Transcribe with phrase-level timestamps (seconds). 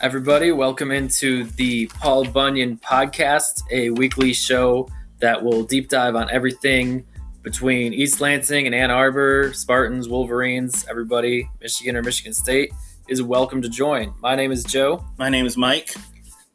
[0.00, 0.52] everybody.
[0.52, 7.04] Welcome into the Paul Bunyan podcast, a weekly show that will deep dive on everything
[7.42, 12.72] between East Lansing and Ann Arbor, Spartans, Wolverines, everybody, Michigan or Michigan State
[13.08, 14.14] is welcome to join.
[14.20, 15.04] My name is Joe.
[15.18, 15.92] My name is Mike.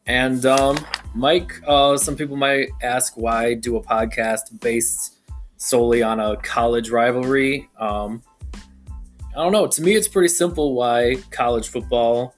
[0.06, 0.78] And um,
[1.14, 5.18] Mike, uh, some people might ask why do a podcast based
[5.58, 7.70] solely on a college rivalry.
[7.78, 8.24] Um,
[9.36, 9.68] I don't know.
[9.68, 12.36] To me, it's pretty simple why college football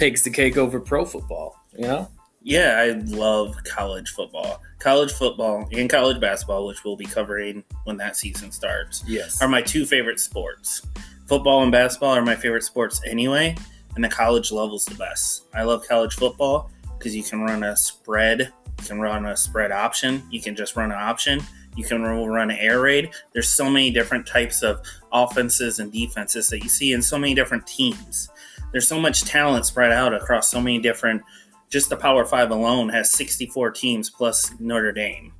[0.00, 1.62] takes the cake over pro football.
[1.76, 2.08] You know?
[2.42, 4.62] Yeah, I love college football.
[4.78, 9.48] College football and college basketball, which we'll be covering when that season starts, yes, are
[9.48, 10.80] my two favorite sports.
[11.26, 13.54] Football and basketball are my favorite sports anyway,
[13.94, 15.44] and the college level's the best.
[15.52, 18.40] I love college football because you can run a spread,
[18.78, 21.42] you can run a spread option, you can just run an option,
[21.76, 23.10] you can run an air raid.
[23.34, 24.80] There's so many different types of
[25.12, 28.30] offenses and defenses that you see in so many different teams.
[28.72, 31.22] There's so much talent spread out across so many different.
[31.68, 35.32] Just the Power Five alone has 64 teams plus Notre Dame.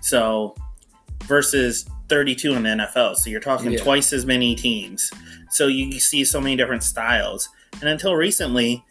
[0.00, 0.54] So
[1.24, 3.16] versus 32 in the NFL.
[3.16, 3.78] So you're talking yeah.
[3.78, 5.10] twice as many teams.
[5.50, 7.48] So you see so many different styles.
[7.80, 8.84] And until recently,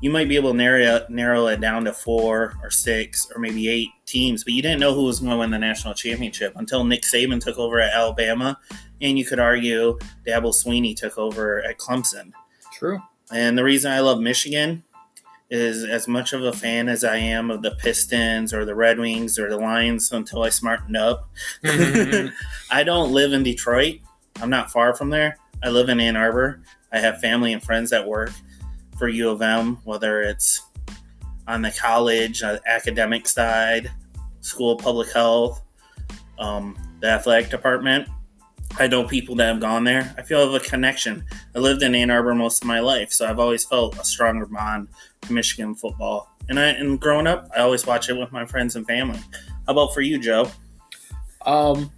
[0.00, 3.68] you might be able to narrow narrow it down to four or six or maybe
[3.68, 6.84] eight teams, but you didn't know who was going to win the national championship until
[6.84, 8.58] Nick Saban took over at Alabama,
[9.00, 12.32] and you could argue Dabo Swinney took over at Clemson.
[12.72, 13.00] True.
[13.32, 14.82] And the reason I love Michigan
[15.50, 18.98] is as much of a fan as I am of the Pistons or the Red
[18.98, 21.28] Wings or the Lions until I smartened up.
[21.64, 22.28] Mm-hmm.
[22.70, 23.96] I don't live in Detroit.
[24.40, 25.36] I'm not far from there.
[25.62, 26.62] I live in Ann Arbor.
[26.92, 28.30] I have family and friends that work
[28.96, 30.62] for U of M, whether it's
[31.48, 33.90] on the college, uh, academic side,
[34.40, 35.62] school of public health,
[36.38, 38.08] um, the athletic department.
[38.78, 40.14] I know people that have gone there.
[40.16, 41.24] I feel I have a connection.
[41.54, 44.46] I lived in Ann Arbor most of my life, so I've always felt a stronger
[44.46, 44.88] bond
[45.22, 46.30] to Michigan football.
[46.48, 49.18] And I and growing up, I always watch it with my friends and family.
[49.66, 50.50] How about for you, Joe?
[51.46, 51.90] Um,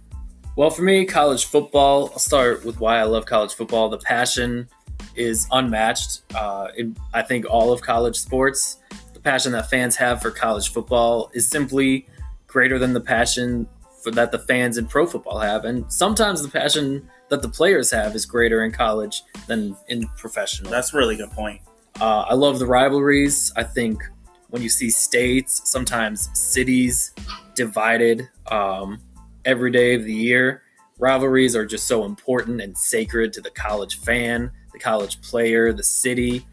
[0.55, 2.09] well, for me, college football.
[2.11, 3.89] I'll start with why I love college football.
[3.89, 4.67] The passion
[5.15, 6.21] is unmatched.
[6.35, 8.77] Uh, in, I think all of college sports,
[9.13, 12.07] the passion that fans have for college football is simply
[12.47, 13.67] greater than the passion
[14.03, 17.89] for, that the fans in pro football have, and sometimes the passion that the players
[17.91, 20.69] have is greater in college than in professional.
[20.69, 21.61] That's a really good point.
[22.01, 23.51] Uh, I love the rivalries.
[23.55, 24.03] I think
[24.49, 27.13] when you see states, sometimes cities
[27.55, 28.99] divided um,
[29.45, 30.63] every day of the year,
[30.99, 35.83] rivalries are just so important and sacred to the college fan the college player, the
[35.83, 36.45] city.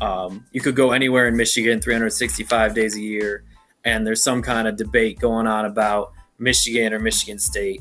[0.00, 3.44] Um, you could go anywhere in Michigan 365 days a year,
[3.84, 7.80] and there's some kind of debate going on about Michigan or Michigan State.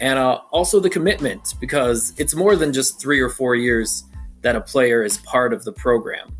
[0.00, 4.04] And uh, also the commitment, because it's more than just three or four years
[4.42, 6.36] that a player is part of the program.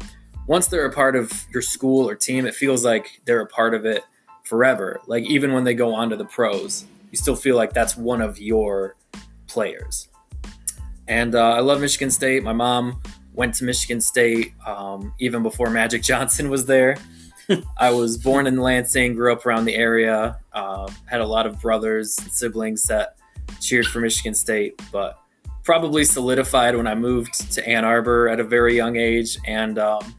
[0.46, 3.74] Once they're a part of your school or team, it feels like they're a part
[3.74, 4.04] of it
[4.44, 5.00] forever.
[5.06, 8.20] Like even when they go on to the pros, you still feel like that's one
[8.20, 8.96] of your
[9.46, 10.08] players.
[11.06, 12.42] And uh, I love Michigan State.
[12.42, 13.00] My mom
[13.32, 16.96] went to Michigan State um, even before Magic Johnson was there.
[17.76, 21.60] I was born in Lansing, grew up around the area, uh, had a lot of
[21.60, 23.16] brothers and siblings that
[23.60, 25.18] cheered for Michigan State, but
[25.64, 30.14] probably solidified when I moved to Ann Arbor at a very young age and um,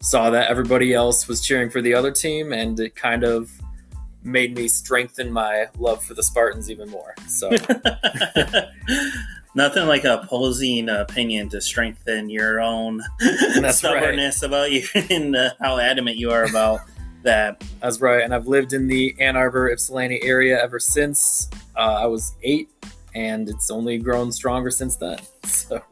[0.00, 3.50] saw that everybody else was cheering for the other team, and it kind of
[4.24, 7.14] made me strengthen my love for the Spartans even more.
[7.28, 7.50] So.
[9.54, 13.02] nothing like a opposing opinion to strengthen your own
[13.70, 14.48] stubbornness right.
[14.48, 16.80] about you and uh, how adamant you are about
[17.22, 17.62] that.
[17.80, 18.22] That's right.
[18.22, 22.68] And I've lived in the Ann Arbor, Ypsilanti area ever since uh, I was eight,
[23.14, 25.18] and it's only grown stronger since then.
[25.44, 25.82] So.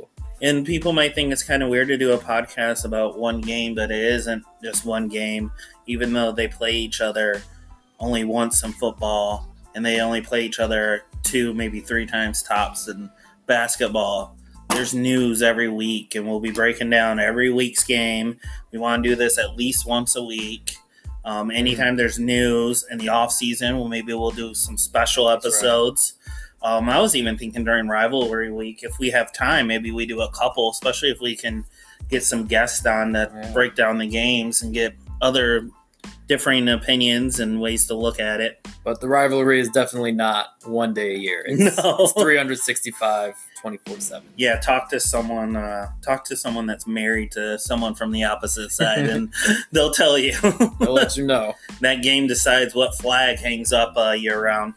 [0.43, 3.75] And people might think it's kind of weird to do a podcast about one game,
[3.75, 5.53] but it isn't just one game.
[5.87, 7.43] Even though they play each other
[7.99, 12.89] only once in football, and they only play each other two, maybe three times tops,
[12.89, 13.11] and
[13.51, 14.37] basketball.
[14.69, 18.39] There's news every week, and we'll be breaking down every week's game.
[18.71, 20.77] We want to do this at least once a week.
[21.25, 26.15] Um, anytime there's news in the off season, well, maybe we'll do some special episodes.
[26.63, 26.77] Right.
[26.77, 30.21] Um, I was even thinking during rivalry week, if we have time, maybe we do
[30.21, 31.65] a couple, especially if we can
[32.09, 33.53] get some guests on that yeah.
[33.53, 35.69] break down the games and get other
[36.31, 38.65] differing opinions and ways to look at it.
[38.85, 41.43] But the rivalry is definitely not one day a year.
[41.45, 41.97] It's, no.
[41.99, 44.29] it's 365, 24 7.
[44.37, 48.71] Yeah, talk to someone, uh, talk to someone that's married to someone from the opposite
[48.71, 49.35] side, and
[49.73, 50.37] they'll tell you.
[50.79, 51.55] they'll let you know.
[51.81, 54.75] That game decides what flag hangs up uh, year round.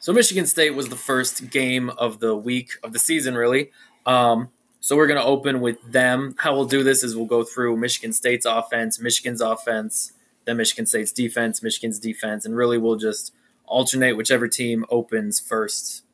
[0.00, 3.70] so Michigan State was the first game of the week of the season, really
[4.06, 4.48] Um,
[4.88, 6.34] so we're going to open with them.
[6.38, 10.14] How we'll do this is we'll go through Michigan State's offense, Michigan's offense,
[10.46, 13.34] then Michigan State's defense, Michigan's defense, and really we'll just
[13.66, 16.04] alternate whichever team opens first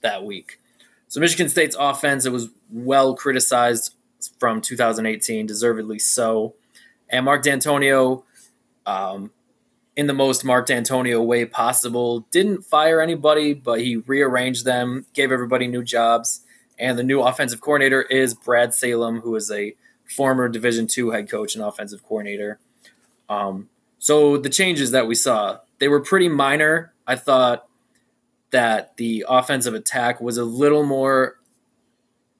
[0.00, 0.58] that week.
[1.08, 3.94] So Michigan State's offense, it was well criticized
[4.40, 6.54] from 2018, deservedly so.
[7.10, 8.22] And Mark Dantonio,
[8.86, 9.30] um,
[9.94, 15.32] in the most Mark Dantonio way possible, didn't fire anybody, but he rearranged them, gave
[15.32, 16.41] everybody new jobs.
[16.78, 19.74] And the new offensive coordinator is Brad Salem, who is a
[20.04, 22.58] former Division two head coach and offensive coordinator.
[23.28, 26.92] Um, so the changes that we saw, they were pretty minor.
[27.06, 27.68] I thought
[28.50, 31.38] that the offensive attack was a little more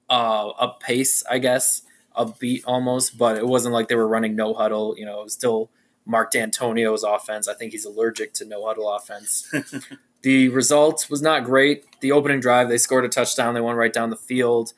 [0.09, 1.81] uh, up pace, I guess,
[2.15, 4.95] a beat almost, but it wasn't like they were running no huddle.
[4.97, 5.69] You know, it was still
[6.05, 7.47] Mark Dantonio's offense.
[7.47, 9.51] I think he's allergic to no huddle offense.
[10.23, 11.85] the result was not great.
[12.01, 13.53] The opening drive, they scored a touchdown.
[13.53, 14.73] They went right down the field.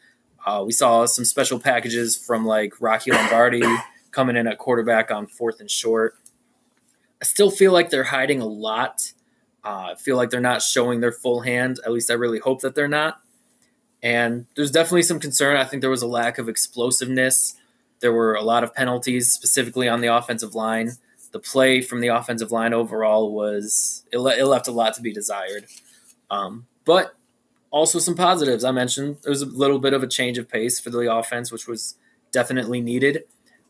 [0.45, 3.63] Uh, we saw some special packages from like Rocky Lombardi
[4.12, 6.15] coming in at quarterback on fourth and short.
[7.21, 9.13] I still feel like they're hiding a lot
[9.65, 11.80] uh, I feel like they're not showing their full hand.
[11.83, 13.19] At least I really hope that they're not.
[14.03, 15.57] And there's definitely some concern.
[15.57, 17.56] I think there was a lack of explosiveness.
[18.00, 20.91] There were a lot of penalties, specifically on the offensive line.
[21.35, 25.01] The play from the offensive line overall was it, le- it left a lot to
[25.01, 25.65] be desired.
[26.31, 27.13] Um, but
[27.71, 28.63] also some positives.
[28.63, 31.51] I mentioned there was a little bit of a change of pace for the offense,
[31.51, 31.95] which was
[32.31, 33.25] definitely needed.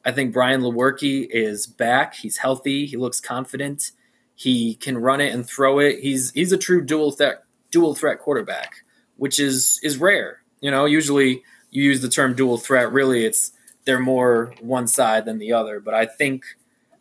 [0.06, 2.14] I think Brian Lewerke is back.
[2.14, 2.86] He's healthy.
[2.86, 3.94] He looks confident.
[4.36, 6.02] He can run it and throw it.
[6.02, 8.84] He's he's a true dual threat dual threat quarterback,
[9.18, 10.44] which is is rare.
[10.62, 11.42] You know, usually
[11.72, 12.92] you use the term dual threat.
[12.92, 13.54] Really, it's
[13.86, 15.80] they're more one side than the other.
[15.80, 16.46] But I think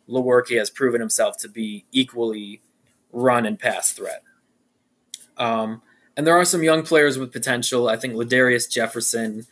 [0.09, 2.61] Lewerke has proven himself to be equally
[3.11, 4.23] run and pass threat.
[5.37, 5.81] Um,
[6.15, 7.89] and there are some young players with potential.
[7.89, 9.45] I think Ladarius Jefferson,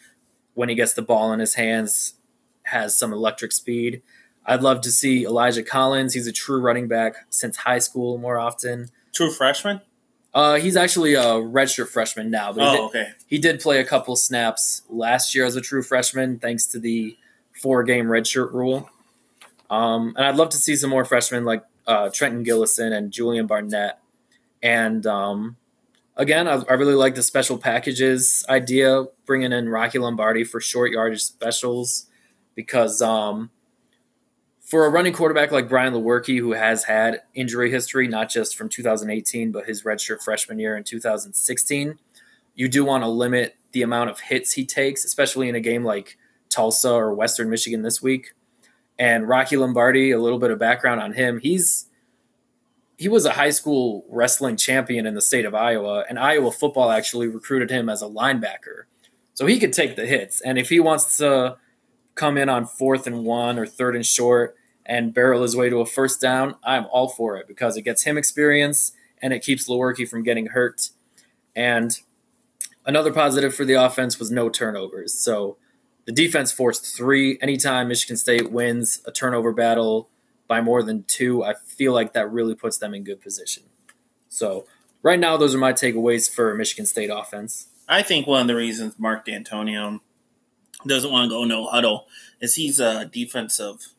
[0.54, 2.14] when he gets the ball in his hands,
[2.64, 4.02] has some electric speed.
[4.46, 6.14] I'd love to see Elijah Collins.
[6.14, 8.90] He's a true running back since high school more often.
[9.14, 9.82] True freshman?
[10.34, 12.52] Uh, he's actually a redshirt freshman now.
[12.52, 13.12] But oh, he did, okay.
[13.28, 17.18] He did play a couple snaps last year as a true freshman, thanks to the
[17.62, 18.90] four-game redshirt rule.
[19.70, 23.48] Um, and I'd love to see some more freshmen like uh, Trenton Gillison and Julian
[23.48, 24.00] Barnett.
[24.62, 25.58] And um,
[26.16, 30.92] again, I, I, really like the special packages idea, bringing in Rocky Lombardi for short
[30.92, 32.08] yardage specials
[32.56, 33.50] because um,–
[34.74, 38.70] for a running quarterback like Brian Lewerke, who has had injury history, not just from
[38.70, 42.00] 2018, but his redshirt freshman year in 2016,
[42.56, 45.84] you do want to limit the amount of hits he takes, especially in a game
[45.84, 46.18] like
[46.50, 48.34] Tulsa or Western Michigan this week.
[49.04, 51.40] And Rocky Lombardi, a little bit of background on him.
[51.40, 51.90] He's
[52.96, 56.90] he was a high school wrestling champion in the state of Iowa, and Iowa football
[56.90, 58.84] actually recruited him as a linebacker.
[59.34, 60.40] So he could take the hits.
[60.40, 61.58] And if he wants to
[62.16, 64.56] come in on fourth and one or third and short
[64.86, 68.04] and barrel his way to a first down, I'm all for it because it gets
[68.04, 70.92] him experience and it keeps Lewerke from getting hurt.
[71.54, 72.00] And
[72.86, 75.14] another positive for the offense was no turnovers.
[75.14, 75.58] So
[76.06, 77.38] the defense forced three.
[77.42, 80.10] Anytime Michigan State wins a turnover battle
[80.48, 83.64] by more than two, I feel like that really puts them in good position.
[84.30, 84.66] So
[85.02, 87.68] right now, those are my takeaways for Michigan State offense.
[87.88, 90.00] I think one of the reasons Mark Dantonio
[90.86, 92.08] doesn't want to go no huddle
[92.42, 93.94] is he's a defensive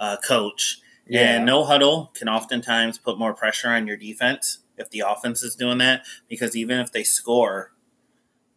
[0.00, 0.80] uh, coach.
[1.06, 1.36] Yeah.
[1.36, 5.54] And no huddle can oftentimes put more pressure on your defense if the offense is
[5.54, 7.72] doing that because even if they score,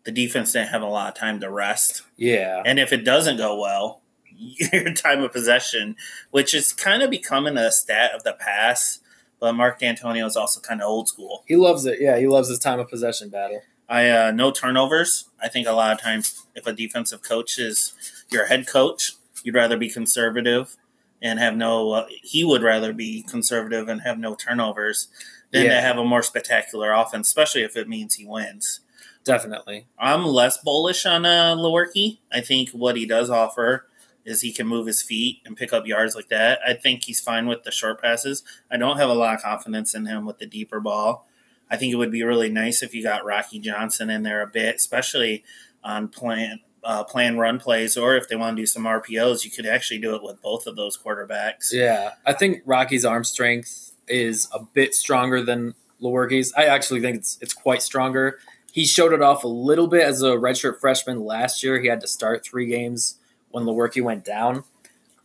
[0.10, 2.01] the defense didn't have a lot of time to rest.
[2.18, 2.63] Yeah.
[2.66, 4.01] And if it doesn't go well,
[4.38, 5.96] your time of possession,
[6.32, 9.01] which is kind of becoming a stat of the past,
[9.39, 11.44] but Mark Dantonio is also kind of old school.
[11.48, 12.01] He loves it.
[12.01, 13.62] Yeah, he loves his time of possession battle.
[13.88, 15.25] I uh, no turnovers.
[15.42, 17.94] I think a lot of times if a defensive coach is
[18.32, 19.13] your head coach,
[19.44, 20.75] you'd rather be conservative
[21.22, 21.92] and have no.
[21.92, 25.08] Uh, he would rather be conservative and have no turnovers
[25.51, 25.75] than yeah.
[25.75, 28.82] to have a more spectacular offense, especially if it means he wins.
[29.29, 32.17] Definitely, I'm less bullish on uh, Lewerke.
[32.31, 33.86] I think what he does offer
[34.25, 36.59] is he can move his feet and pick up yards like that.
[36.67, 38.43] I think he's fine with the short passes.
[38.71, 41.27] I don't have a lot of confidence in him with the deeper ball.
[41.69, 44.48] I think it would be really nice if you got Rocky Johnson in there a
[44.48, 45.43] bit, especially
[45.83, 49.51] on plan uh, plan run plays, or if they want to do some RPOs, you
[49.51, 51.71] could actually do it with both of those quarterbacks.
[51.71, 56.51] Yeah, I think Rocky's arm strength is a bit stronger than Lewerke's.
[56.57, 58.39] I actually think it's it's quite stronger.
[58.79, 61.81] He showed it off a little bit as a redshirt freshman last year.
[61.81, 63.19] He had to start three games
[63.50, 64.63] when Lewerke went down.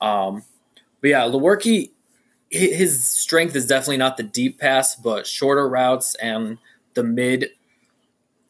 [0.00, 0.42] Um,
[1.00, 1.90] but yeah, Lewerke,
[2.50, 6.58] his strength is definitely not the deep pass, but shorter routes and
[6.94, 7.50] the mid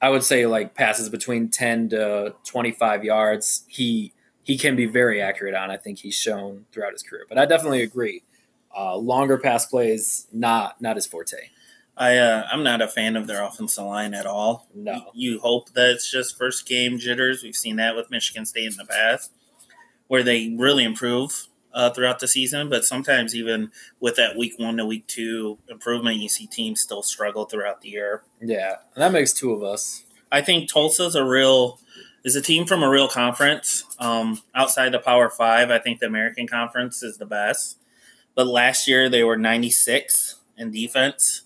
[0.00, 5.20] I would say like passes between 10 to 25 yards, he he can be very
[5.20, 5.70] accurate on.
[5.70, 7.26] I think he's shown throughout his career.
[7.28, 8.23] But I definitely agree.
[8.75, 11.50] Uh, longer pass plays, not not his forte.
[11.96, 14.68] I uh, I'm not a fan of their offensive line at all.
[14.74, 15.10] No.
[15.14, 17.42] You hope that it's just first game jitters.
[17.42, 19.32] We've seen that with Michigan State in the past,
[20.08, 22.68] where they really improve uh, throughout the season.
[22.68, 23.70] But sometimes even
[24.00, 27.90] with that week one to week two improvement, you see teams still struggle throughout the
[27.90, 28.22] year.
[28.40, 30.04] Yeah, and that makes two of us.
[30.32, 31.78] I think Tulsa's a real
[32.24, 33.84] is a team from a real conference.
[34.00, 37.78] Um, outside the Power Five, I think the American Conference is the best.
[38.34, 41.42] But last year they were 96 in defense.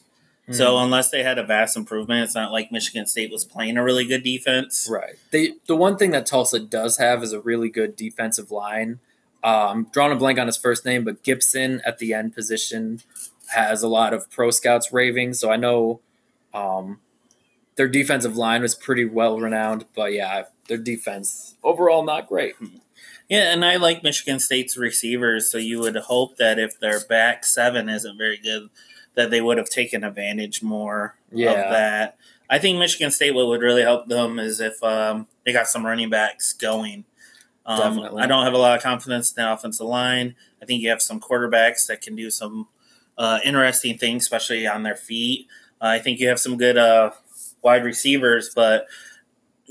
[0.51, 0.85] So Mhm.
[0.85, 4.05] unless they had a vast improvement, it's not like Michigan State was playing a really
[4.07, 4.89] good defense.
[4.91, 5.17] Right.
[5.31, 9.01] They the one thing that Tulsa does have is a really good defensive line.
[9.45, 13.03] I'm drawing a blank on his first name, but Gipson at the end position
[13.55, 15.35] has a lot of pro scouts raving.
[15.35, 16.01] So I know
[16.55, 17.01] um,
[17.77, 22.55] their defensive line was pretty well renowned, but yeah, their defense overall not great.
[23.29, 27.45] Yeah, and I like Michigan State's receivers, so you would hope that if their back
[27.45, 28.71] seven isn't very good,
[29.19, 31.51] that they would have taken advantage more Yeah.
[31.51, 32.17] of that.
[32.49, 35.85] I think Michigan State what would really help them is if um, they got some
[35.85, 37.05] running backs going.
[37.67, 38.23] Um, Definitely.
[38.23, 40.37] I don't have a lot of confidence in the offensive line.
[40.63, 42.69] I think you have some quarterbacks that can do some
[43.19, 45.49] uh, interesting things, especially on their feet.
[45.81, 47.11] Uh, I think you have some good uh,
[47.61, 48.87] wide receivers, but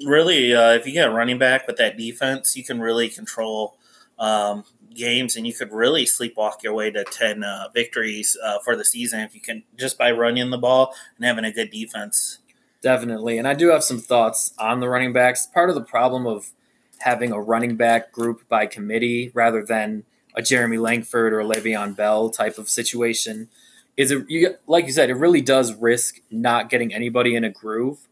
[0.05, 3.77] really, uh, if you get a running back with that defense, you can really control
[4.19, 4.65] um,
[4.97, 8.83] games, and you could really sleepwalk your way to ten uh, victories uh, for the
[8.83, 12.39] season if you can just by running the ball and having a good defense.
[12.81, 13.37] Definitely.
[13.37, 15.45] And I do have some thoughts on the running backs.
[15.47, 16.51] Part of the problem of
[16.99, 20.03] having a running back group by committee rather than
[20.35, 23.49] a Jeremy Langford or Le'Veon Bell type of situation
[23.97, 27.49] is it you like you said, it really does risk not getting anybody in a
[27.49, 28.07] groove.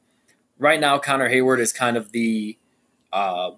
[0.58, 2.58] Right now, Connor Heyward is kind of the
[3.14, 3.52] uh,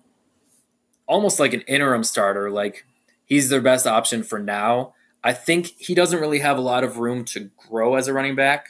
[1.08, 2.52] almost like an interim starter.
[2.52, 2.86] Like
[3.28, 4.96] he's their best option for now.
[5.24, 8.36] I think he doesn't really have a lot of room to grow as a running
[8.36, 8.68] back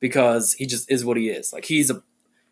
[0.00, 1.52] because he just is what he is.
[1.52, 2.02] Like he's a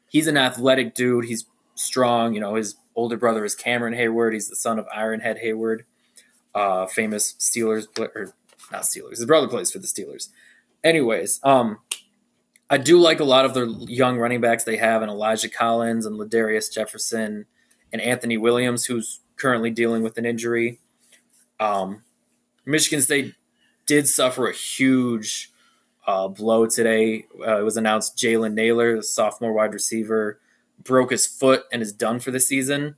[0.09, 1.25] he's an athletic dude.
[1.25, 2.35] He's strong.
[2.35, 4.35] You know, his older brother is Cameron Heyward.
[4.35, 5.81] He's the son of Ironhead Heyward,
[6.55, 8.35] uh, famous Steelers or
[8.71, 9.17] not Steelers.
[9.17, 10.28] His brother plays for the Steelers.
[10.85, 11.78] Anyways, um,
[12.71, 16.05] I do like a lot of their young running backs they have, and Elijah Collins
[16.05, 17.47] and Ladarius Jefferson
[17.93, 20.81] and Anthony Williams, who's currently dealing with an injury.
[21.61, 22.03] Um,
[22.65, 23.35] Michigan State
[23.87, 25.50] did suffer a huge
[26.07, 27.27] uh, blow today.
[27.47, 30.41] Uh, it was announced Jalen Nailor, the sophomore wide receiver,
[30.83, 32.97] broke his foot and is done for the season.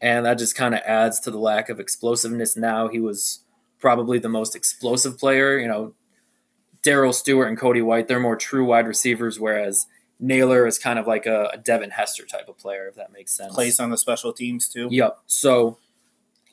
[0.00, 2.88] And that just kind of adds to the lack of explosiveness now.
[2.88, 3.40] He was
[3.78, 5.58] probably the most explosive player.
[5.58, 5.94] You know,
[6.82, 9.86] Darrell Stewart and Cody White, they're more true wide receivers, whereas
[10.20, 13.32] Nailor is kind of like a, a Devin Hester type of player, if that makes
[13.32, 13.52] sense.
[13.54, 14.88] Plays on the special teams too.
[14.90, 15.18] Yep.
[15.26, 15.78] So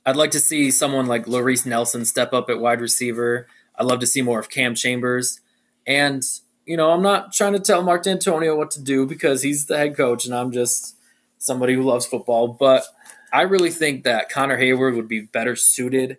[0.06, 3.48] I'd like to see someone like Laress Nelson step up at wide receiver.
[3.76, 5.40] I'd love to see more of Cam Chambers.
[5.88, 6.24] And,
[6.66, 9.78] you know, I'm not trying to tell Mark Dantonio what to do because he's the
[9.78, 10.96] head coach and I'm just
[11.38, 12.48] somebody who loves football.
[12.48, 12.84] But
[13.34, 16.18] I really think that Connor Heyward would be better suited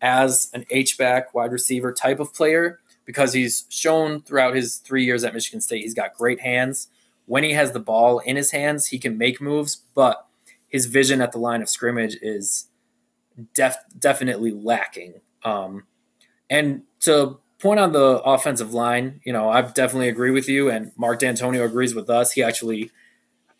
[0.00, 5.24] as an H-back wide receiver type of player because he's shown throughout his three years
[5.24, 6.88] at Michigan State he's got great hands.
[7.26, 10.26] When he has the ball in his hands, he can make moves, but
[10.68, 12.66] his vision at the line of scrimmage is
[13.54, 15.14] def- definitely lacking.
[15.44, 15.84] Um,
[16.50, 20.92] and to point on the offensive line, you know, I definitely agree with you, and
[20.96, 22.32] Mark Dantonio agrees with us.
[22.32, 22.90] He actually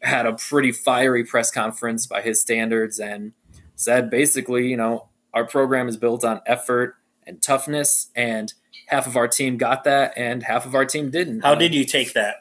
[0.01, 3.33] had a pretty fiery press conference by his standards and
[3.77, 8.53] said basically, you know, our program is built on effort and toughness, and
[8.89, 11.41] half of our team got that, and half of our team didn't.
[11.43, 12.37] How did you take that?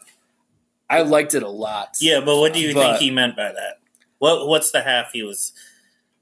[0.89, 1.95] I liked it a lot.
[2.01, 3.77] Yeah, but what do you But- think he meant by that?
[4.17, 5.53] What What's the half he was?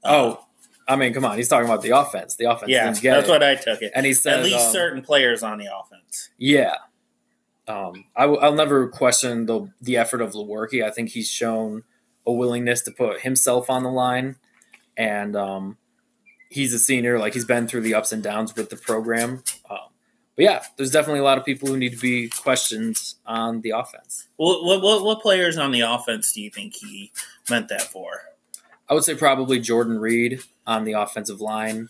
[0.04, 0.44] uh, Oh,
[0.90, 1.36] I mean, come on.
[1.36, 2.34] He's talking about the offense.
[2.34, 3.92] The offense yeah, get that's what I took it.
[3.94, 6.30] and he said, At least um, certain players on the offense.
[6.36, 6.74] Yeah.
[7.68, 10.84] Um, I, will never question the the effort of Lewerke.
[10.84, 11.84] I think he's shown
[12.26, 14.34] a willingness to put himself on the line,
[14.96, 15.78] and um,
[16.48, 17.20] he's a senior.
[17.20, 19.44] Like he's been through the ups and downs with the program.
[19.70, 19.78] Um,
[20.34, 23.70] but yeah, there's definitely a lot of people who need to be questioned on the
[23.70, 24.26] offense.
[24.36, 27.12] What what what players on the offense do you think he
[27.48, 28.22] meant that for?
[28.90, 31.88] I would say probably Jordan Reed on the offensive line.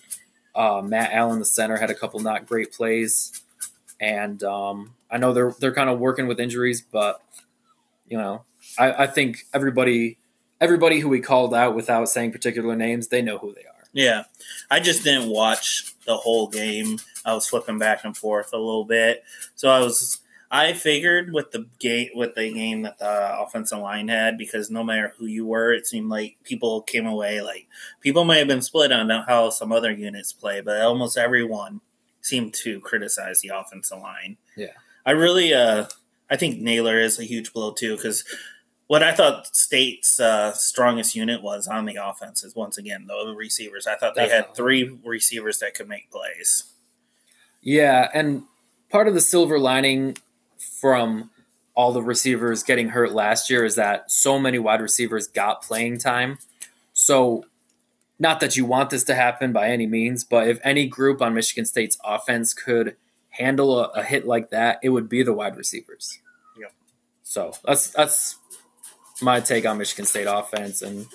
[0.54, 3.42] Uh, Matt Allen, the center, had a couple not great plays,
[3.99, 7.23] and um, I know they're they're kind of working with injuries, but
[8.07, 8.45] you know,
[8.78, 10.19] I, I think everybody
[10.61, 13.85] everybody who we called out without saying particular names, they know who they are.
[13.92, 14.25] Yeah,
[14.71, 16.99] I just didn't watch the whole game.
[17.25, 21.52] I was flipping back and forth a little bit, so I was I figured with
[21.52, 25.47] the game with the game that the offensive line had because no matter who you
[25.47, 27.69] were, it seemed like people came away like
[28.00, 31.80] people may have been split on how some other units play, but almost everyone
[32.21, 34.38] seemed to criticize the offensive line.
[34.57, 34.73] Yeah.
[35.07, 35.87] I really uh
[36.28, 38.25] I think Nailor is a huge blow too because
[38.90, 43.35] what I thought State's uh, strongest unit was on the offense is once again the
[43.37, 43.87] receivers.
[43.87, 44.47] I thought they Definitely.
[44.49, 46.64] had three receivers that could make plays.
[47.61, 48.42] Yeah, and
[48.90, 50.16] part of the silver lining
[50.61, 51.31] from
[51.75, 55.99] all the receivers getting hurt last year is that so many wide receivers got playing
[55.99, 56.38] time.
[56.93, 57.45] So,
[58.19, 61.33] not that you want this to happen by any means, but if any group on
[61.33, 62.97] Michigan State's offense could
[63.31, 66.19] handle a, a hit like that, it would be the wide receivers.
[66.59, 66.73] Yep.
[67.23, 68.37] So that's that's
[69.23, 71.07] my take on Michigan State offense, and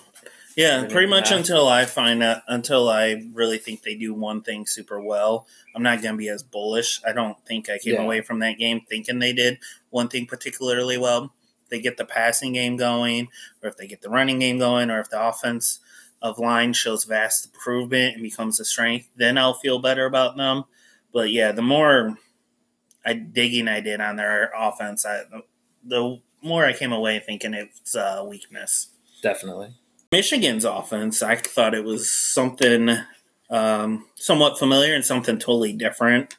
[0.55, 1.39] Yeah, pretty much bad.
[1.39, 5.83] until I find out, until I really think they do one thing super well, I'm
[5.83, 7.01] not going to be as bullish.
[7.05, 8.03] I don't think I came Yeah.
[8.03, 9.59] away from that game thinking they did
[9.89, 11.33] one thing particularly well.
[11.63, 13.27] If they get the passing game going,
[13.61, 15.79] or if they get the running game going, or if the offense
[16.21, 20.63] of line shows vast improvement and becomes a strength, then I'll feel better about them.
[21.11, 22.17] But yeah, the more
[23.05, 25.23] I digging I did on their offense, I,
[25.83, 28.87] the more I came away thinking it's a weakness.
[29.21, 29.73] definitely.
[30.15, 32.99] Michigan's offense, I thought it was something
[33.49, 36.37] um, somewhat familiar and something totally different.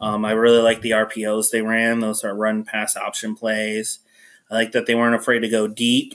[0.00, 3.98] Um, I really like the RPOs they ran; those are run pass option plays.
[4.48, 6.14] I like that they weren't afraid to go deep.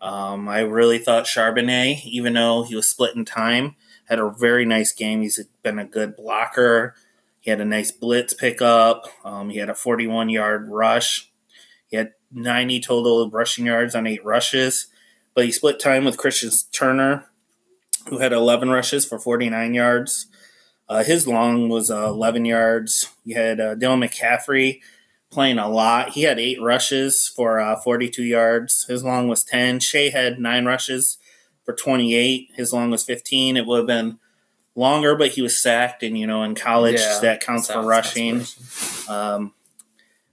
[0.00, 4.64] Um, I really thought Charbonnet, even though he was split in time, had a very
[4.64, 5.20] nice game.
[5.20, 6.94] He's been a good blocker.
[7.40, 9.04] He had a nice blitz pickup.
[9.22, 11.30] Um, he had a 41 yard rush.
[11.88, 14.86] He had 90 total rushing yards on eight rushes
[15.36, 17.26] but he split time with Christian Turner,
[18.08, 20.26] who had 11 rushes for 49 yards.
[20.88, 23.10] Uh, his long was uh, 11 yards.
[23.22, 24.80] You had uh, Dylan McCaffrey
[25.30, 26.10] playing a lot.
[26.10, 28.86] He had eight rushes for uh, 42 yards.
[28.86, 29.80] His long was 10.
[29.80, 31.18] Shea had nine rushes
[31.64, 32.52] for 28.
[32.54, 33.58] His long was 15.
[33.58, 34.18] It would have been
[34.74, 38.44] longer, but he was sacked, and you know, in college Yeah, that counts for rushing.
[39.08, 39.52] Um,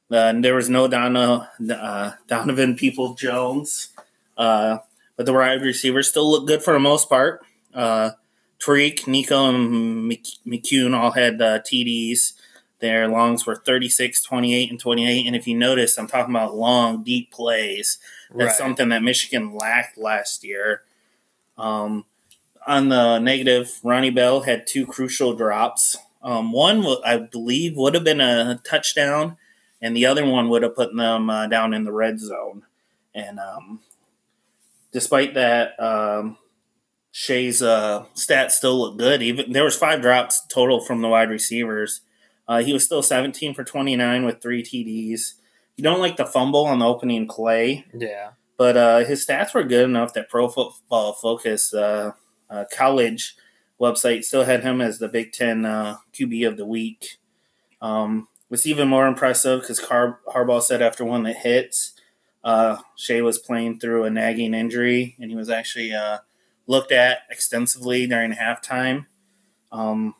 [0.09, 3.89] there was no Donna, uh, Donovan People Jones,
[4.37, 4.77] uh,
[5.15, 7.41] but the wide receivers still look good for the most part.
[7.73, 8.11] Uh,
[8.59, 12.33] Tarik, Nico, and Mc- McCune all had uh, TDs.
[12.79, 15.27] Their longs were 36, 28, and 28.
[15.27, 17.97] And if you notice, I'm talking about long, deep plays.
[18.35, 18.55] That's Right.
[18.57, 20.81] something that Michigan lacked last year.
[21.57, 22.05] Um,
[22.65, 25.97] on the negative, Ronnie Bell had two crucial drops.
[26.21, 29.37] Um, one, I believe, would have been a touchdown,
[29.81, 32.63] and the other one would have put them uh, down in the red zone.
[33.13, 33.81] And um,
[34.93, 36.37] despite that, um,
[37.11, 39.21] Shea's uh, stats still look good.
[39.21, 42.01] Even there was five drops total from the wide receivers.
[42.47, 45.33] Uh, he was still 17 for 29 with three TDs.
[45.77, 48.31] You don't like the fumble on the opening play, Yeah.
[48.57, 52.11] but uh, his stats were good enough that Pro Football Focus uh,
[52.49, 53.35] uh, college
[53.79, 57.17] website still had him as the Big Ten uh, QB of the week.
[57.81, 61.92] Um, what's even more impressive because Car- Harbaugh said after one that hits,
[62.43, 66.19] uh, Shea was playing through a nagging injury, and he was actually uh,
[66.67, 69.05] looked at extensively during halftime.
[69.71, 70.15] Um,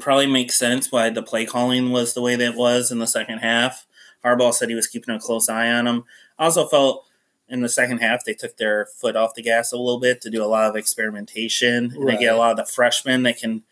[0.00, 3.06] probably makes sense why the play calling was the way that it was in the
[3.06, 3.86] second half.
[4.24, 6.04] Harbaugh said he was keeping a close eye on him.
[6.38, 7.04] I also felt
[7.48, 10.30] in the second half they took their foot off the gas a little bit to
[10.30, 11.92] do a lot of experimentation.
[11.92, 13.62] And they get a lot of the freshmen that can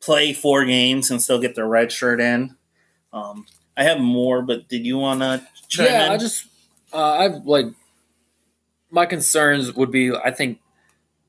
[0.00, 2.56] play four games and still get their red shirt in.
[3.12, 5.46] Um, I have more, but did you want to
[5.78, 6.12] yeah, in?
[6.12, 6.46] I just
[6.92, 7.66] uh, I like
[8.90, 10.60] my concerns would be I think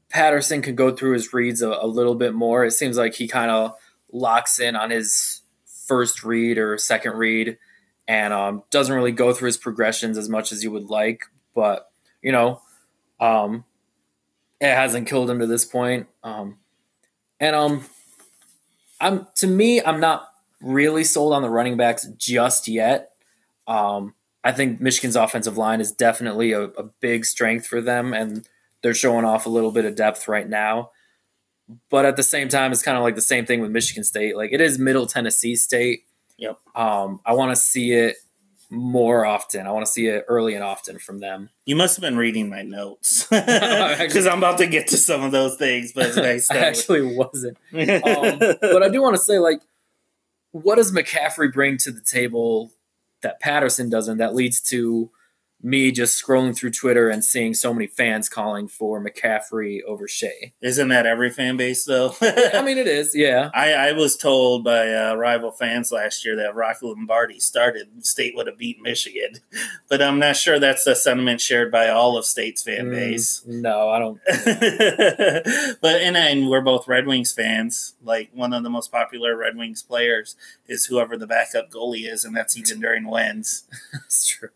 [0.10, 2.66] Patterson could go through his reads a, a little bit more.
[2.66, 3.76] It seems like he kind of
[4.12, 7.58] locks in on his first read or second read
[8.08, 11.26] and um, doesn't really go through his progressions as much as you would like.
[11.56, 11.90] But
[12.22, 12.62] you know,
[13.20, 13.64] um,
[14.60, 16.08] it hasn't killed him to this point.
[16.24, 16.58] Um,
[17.40, 17.86] and um,
[19.00, 20.30] I'm to me, I'm not
[20.62, 23.12] really sold on the running backs just yet.
[23.68, 28.48] Um, I think Michigan's offensive line is definitely a, a big strength for them, and
[28.82, 30.92] they're showing off a little bit of depth right now.
[31.90, 34.36] But at the same time, it's kind of like the same thing with Michigan State.
[34.36, 36.04] Like it is Middle Tennessee State.
[36.38, 36.60] Yep.
[36.76, 38.18] Um, I want to see it
[38.70, 39.66] more often.
[39.68, 41.50] I want to see it early and often from them.
[41.66, 45.32] You must have been reading my notes because I'm about to get to some of
[45.32, 45.94] those things.
[45.94, 47.58] But nice I actually wasn't.
[47.72, 49.62] Um, but I do want to say, like,
[50.52, 52.72] what does McCaffrey bring to the table
[53.24, 54.20] that Patterson doesn't?
[54.20, 55.10] That leads to
[55.64, 60.54] me just scrolling through Twitter and seeing so many fans calling for McCaffrey over Shea.
[60.62, 62.14] Isn't that every fan base though?
[62.22, 63.50] I mean, it is, yeah.
[63.54, 68.36] I, I was told by uh, rival fans last year that Rocky Lombardi started, State
[68.36, 69.36] would have beat Michigan,
[69.90, 73.44] but I'm not sure that's the sentiment shared by all of State's fan Mm, base.
[73.46, 74.20] no, I don't.
[75.82, 77.94] but and, and we're both Red Wings fans.
[78.04, 80.36] Like one of the most popular Red Wings players
[80.68, 83.64] is whoever the backup goalie is, and that's even during wins.
[83.94, 84.50] That's true.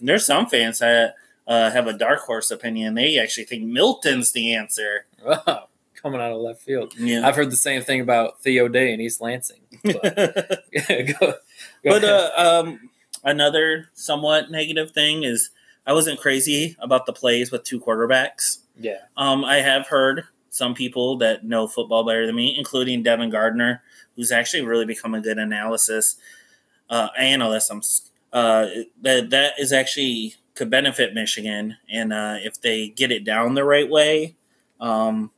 [0.00, 1.14] There's some fans that
[1.46, 2.94] uh, have a dark horse opinion.
[2.94, 5.06] They actually think Milton's the answer.
[5.24, 6.94] Wow, coming out of left field.
[6.98, 7.26] Yeah.
[7.26, 9.62] I've heard the same thing about Theo Day in East Lansing.
[9.82, 10.02] But,
[10.88, 11.34] go, go
[11.82, 12.90] but uh, um,
[13.24, 15.50] another somewhat negative thing is
[15.86, 18.58] I wasn't crazy about the plays with two quarterbacks.
[18.78, 23.30] yeah, Um, I have heard some people that know football better than me, including Devin
[23.30, 23.82] Gardner,
[24.14, 26.16] who's actually really become a good analysis
[26.88, 27.70] uh, analyst.
[27.70, 27.82] I'm,
[28.36, 28.68] uh,
[29.00, 33.64] that that is actually could benefit Michigan, and uh, if they get it down the
[33.64, 34.36] right way,
[34.78, 35.30] um,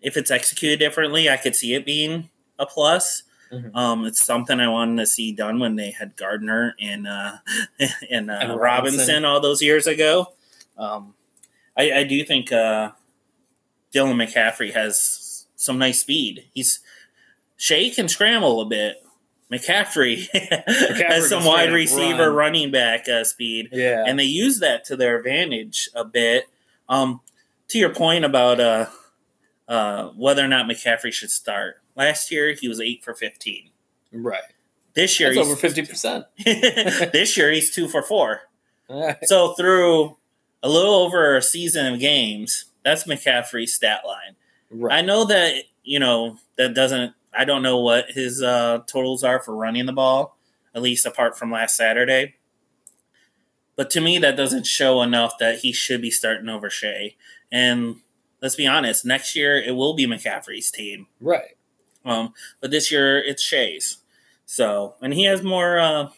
[0.00, 3.24] if it's executed differently, I could see it being a plus.
[3.52, 3.74] Mhm.
[3.74, 7.38] Um, it's something I wanted to see done when they had Gardner and uh,
[8.10, 8.60] and, uh, And Robinson.
[8.60, 9.24] Robinson.
[9.24, 10.32] all those years ago.
[10.78, 11.14] Um,
[11.76, 12.92] I, I do think uh,
[13.92, 16.46] Dylan McCaffrey has some nice speed.
[16.54, 16.80] He's
[17.56, 19.03] Shea can scramble a bit.
[19.66, 20.28] McCaffrey,
[21.08, 22.34] has some wide receiver run.
[22.34, 26.46] running back uh, speed yeah, and they use that to their advantage a bit.
[26.88, 27.20] Um,
[27.68, 28.86] to your point about uh,
[29.68, 33.70] uh, whether or not McCaffrey should start, last year he was eight for fifteen.
[34.12, 34.42] right.
[34.94, 36.26] This year That's he's over fifty percent.
[36.44, 38.42] this year he's two for four.
[39.24, 40.16] So through
[40.62, 44.36] a little over a season of games, that's McCaffrey's stat line.
[44.90, 47.14] I know that you know that doesn't.
[47.36, 50.36] I don't know what his uh, totals are for running the ball,
[50.74, 52.34] at least apart from last Saturday.
[53.76, 57.16] But to me, that doesn't show enough that he should be starting over Shea.
[57.50, 57.96] And
[58.40, 61.08] let's be honest, next year it will be McCaffrey's team.
[61.20, 61.56] Right.
[62.04, 63.98] Um, but this year it's Shea's.
[64.46, 65.78] So, and he has more.
[65.78, 66.10] Uh,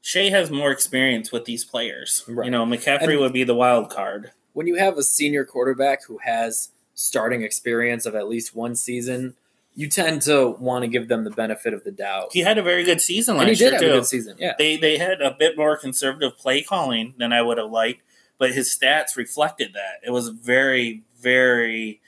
[0.00, 2.24] Shea has more experience with these players.
[2.28, 2.44] Right.
[2.44, 4.32] You know, McCaffrey And- would be the wild card.
[4.52, 9.34] When you have a senior quarterback who has starting experience of at least one season,
[9.74, 12.28] you tend to want to give them the benefit of the doubt.
[12.32, 13.88] He had a very good season last and he year did have too.
[13.96, 14.36] a good season.
[14.38, 14.52] Yeah.
[14.58, 18.02] they they had a bit more conservative play calling than I would have liked,
[18.38, 20.00] but his stats reflected that.
[20.06, 22.00] It was very very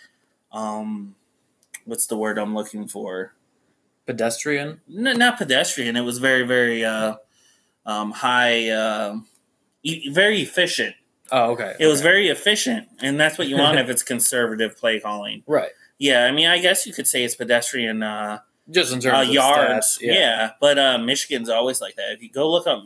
[0.52, 1.14] um
[1.84, 3.34] what's the word I'm looking for?
[4.06, 4.80] Pedestrian.
[4.88, 5.96] N- not pedestrian.
[5.96, 7.16] It was very very uh
[7.84, 9.16] um high uh,
[9.82, 10.94] e- very efficient.
[11.32, 11.74] Oh, okay.
[11.80, 15.42] It was very efficient, and that's what you want if it's conservative play calling.
[15.46, 15.70] right.
[15.98, 19.28] Yeah, I mean, I guess you could say it's pedestrian uh, Just in uh, of
[19.28, 19.98] yards.
[19.98, 20.50] stats, yeah.
[20.60, 22.12] but uh, Michigan's always like that.
[22.12, 22.84] If you go look up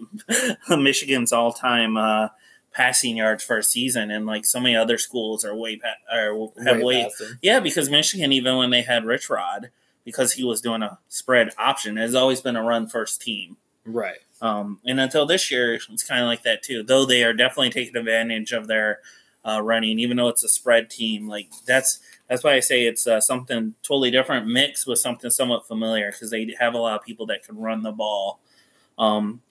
[0.79, 2.29] Michigan's all-time uh,
[2.73, 6.49] passing yards for a season, and like so many other schools are way pa- are
[6.64, 7.11] have Way way,
[7.42, 7.61] yeah.
[7.61, 9.70] Because Michigan, even when they had Rich Rod,
[10.05, 13.57] because he was doing a spread option, has always been a run first team.
[13.85, 14.18] Right.
[14.42, 16.83] Um, and until this year, it's kind of like that too.
[16.83, 19.01] Though they are definitely taking advantage of their
[19.44, 21.29] uh, running, even though it's a spread team.
[21.29, 25.66] Like that's that's why I say it's uh, something totally different, mixed with something somewhat
[25.66, 28.40] familiar because they have a lot of people that can run the ball.
[28.97, 29.43] Um,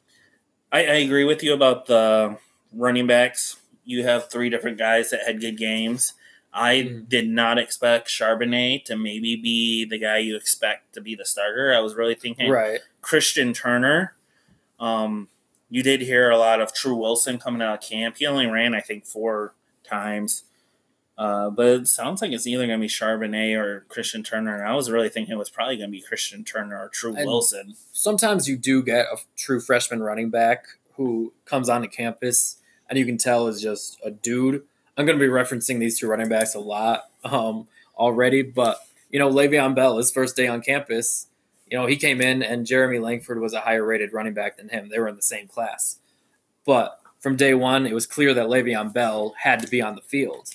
[0.71, 2.37] I, I agree with you about the
[2.73, 3.57] running backs.
[3.83, 6.13] You have three different guys that had good games.
[6.53, 7.09] I Mhm.
[7.09, 11.73] did not expect Charbonnet to maybe be the guy you expect to be the starter.
[11.73, 12.79] I was really thinking Right.
[13.01, 14.15] Christian Turner.
[14.79, 15.27] Um,
[15.69, 18.17] you did hear a lot of Tru Wilson coming out of camp.
[18.17, 20.43] He only ran, I think, four times.
[21.19, 24.55] Uh, but it sounds like it's either going to be Charbonnet or Christian Turner.
[24.55, 27.13] And I was really thinking it was probably going to be Christian Turner or Tru
[27.13, 27.75] And- Wilson.
[27.91, 32.55] Sometimes you do get a true freshman running back who comes onto campus
[32.89, 34.63] and you can tell is just a dude.
[34.95, 38.79] I'm going to be referencing these two running backs a lot um, already, but
[39.09, 41.27] you know, Le'Veon Bell, his first day on campus,
[41.69, 44.69] you know, he came in and Jeremy Langford was a higher rated running back than
[44.69, 44.87] him.
[44.87, 45.97] They were in the same class.
[46.65, 50.01] But from day one, it was clear that Le'Veon Bell had to be on the
[50.01, 50.49] field.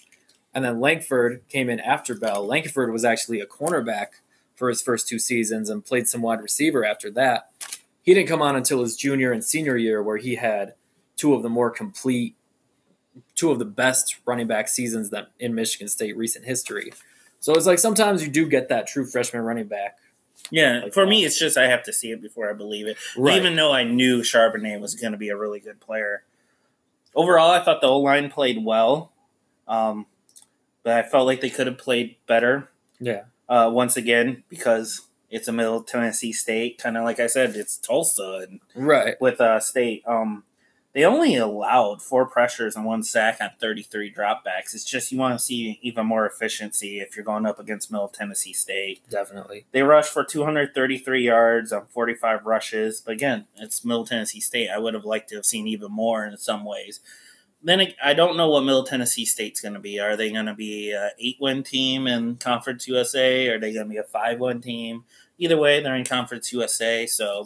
[0.55, 2.47] And then Langford came in after Bell.
[2.47, 4.07] Langford was actually a cornerback
[4.55, 7.51] for his first two seasons and played some wide receiver after that.
[8.03, 10.75] He didn't come on until his junior and senior year, where he had
[11.17, 12.37] two of the more complete,
[13.35, 16.93] two of the best running back seasons that in Michigan State recent history.
[17.41, 19.99] So it's like sometimes you do get that true freshman running back.
[20.51, 21.11] Yeah, Like for that.
[21.11, 22.97] me, it's just I have to see it before I believe it.
[23.37, 26.23] Even though I knew Charbonnet was going to be a really good player.
[27.15, 29.13] Overall, I thought the O line played well,
[29.69, 30.07] um,
[30.85, 32.71] but I felt like they could have played better.
[33.01, 37.57] yeah, uh, once again because it's a middle Tennessee State, kind of like I said,
[37.57, 39.21] it's Tulsa and right.
[39.21, 40.05] with uh, State.
[40.07, 40.45] Um,
[40.95, 44.75] they only allowed four pressures and one sack on 33 dropbacks.
[44.75, 48.07] It's just you want to see even more efficiency if you're going up against Middle
[48.07, 49.01] Tennessee State.
[49.11, 49.67] Definitely.
[49.73, 53.01] They rushed for 233 yards on 45 rushes.
[53.05, 54.71] But again, it's Middle Tennessee State.
[54.71, 57.01] I would have liked to have seen even more in some ways.
[57.65, 59.99] Then I don't know what Middle Tennessee State's going to be.
[59.99, 63.49] Are they going to be a eight win team in Conference USA?
[63.49, 65.05] Are they going to be a five win team?
[65.39, 67.07] Either way, they're in Conference USA.
[67.07, 67.45] So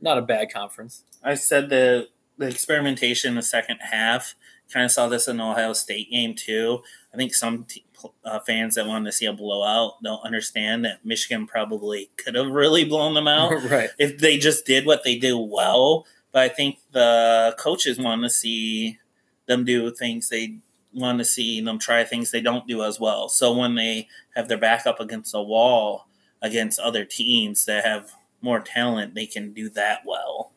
[0.00, 1.04] not a bad conference.
[1.22, 4.34] I said the the experimentation in the second half.
[4.72, 6.82] Kind of saw this in the Ohio State game too.
[7.12, 7.84] I think some t-
[8.24, 12.50] uh, fans that wanted to see a blowout don't understand that Michigan probably could have
[12.50, 13.90] really blown them out right.
[13.98, 16.06] if they just did what they do well.
[16.32, 18.98] But I think the coaches want to see
[19.46, 20.58] them do things they
[20.92, 23.28] want to see them try things they don't do as well.
[23.28, 26.08] So when they have their back up against the wall
[26.40, 30.52] against other teams that have more talent, they can do that well.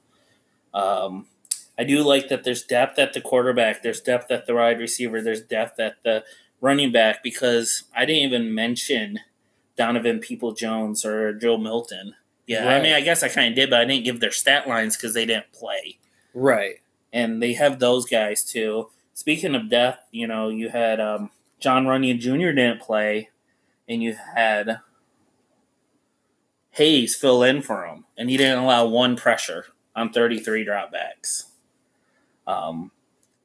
[0.74, 1.28] Um,
[1.78, 5.22] I do like that there's depth at the quarterback, there's depth at the wide receiver,
[5.22, 6.24] there's depth at the
[6.60, 9.20] running back because I didn't even mention
[9.76, 12.16] Donovan People Jones or Joe Milton.
[12.52, 12.78] Yeah, right.
[12.78, 14.98] I mean, I guess I kind of did, but I didn't give their stat lines
[14.98, 16.00] because they didn't play.
[16.34, 16.82] Right.
[17.14, 18.90] And they have those guys too.
[19.14, 21.30] Speaking of death, you know, you had um,
[21.62, 22.52] Jon Runyan Jr.
[22.52, 23.30] didn't play,
[23.88, 24.80] and you had
[26.72, 31.44] Hayes fill in for him, and he didn't allow one pressure on 33 dropbacks.
[32.46, 32.92] Um,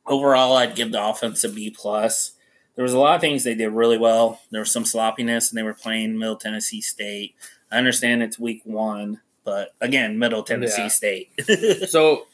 [0.05, 2.33] overall, I'd give the offense a B plus.
[2.75, 4.41] There was a lot of things they did really well.
[4.51, 7.37] There was some sloppiness, and they were playing Middle Tennessee State.
[7.71, 10.89] I understand it's week one, but again, Middle Tennessee yeah.
[10.89, 11.31] State.
[11.89, 12.27] so,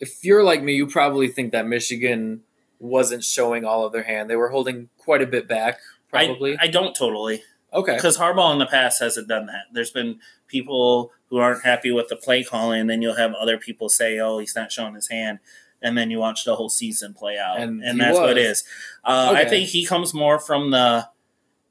[0.00, 2.42] if you're like me, you probably think that Michigan
[2.78, 4.28] wasn't showing all of their hand.
[4.28, 5.78] They were holding quite a bit back,
[6.10, 6.56] probably.
[6.56, 7.42] I, I don't totally.
[7.72, 7.94] Okay.
[7.94, 9.64] Because Harbaugh in the past hasn't done that.
[9.72, 13.56] There's been people who aren't happy with the play calling, and then you'll have other
[13.56, 15.38] people say, "Oh, he's not showing his hand,"
[15.80, 18.20] and then you watch the whole season play out, and, and that's was.
[18.20, 18.64] what it is.
[19.04, 19.40] Uh, okay.
[19.40, 21.08] I think he comes more from the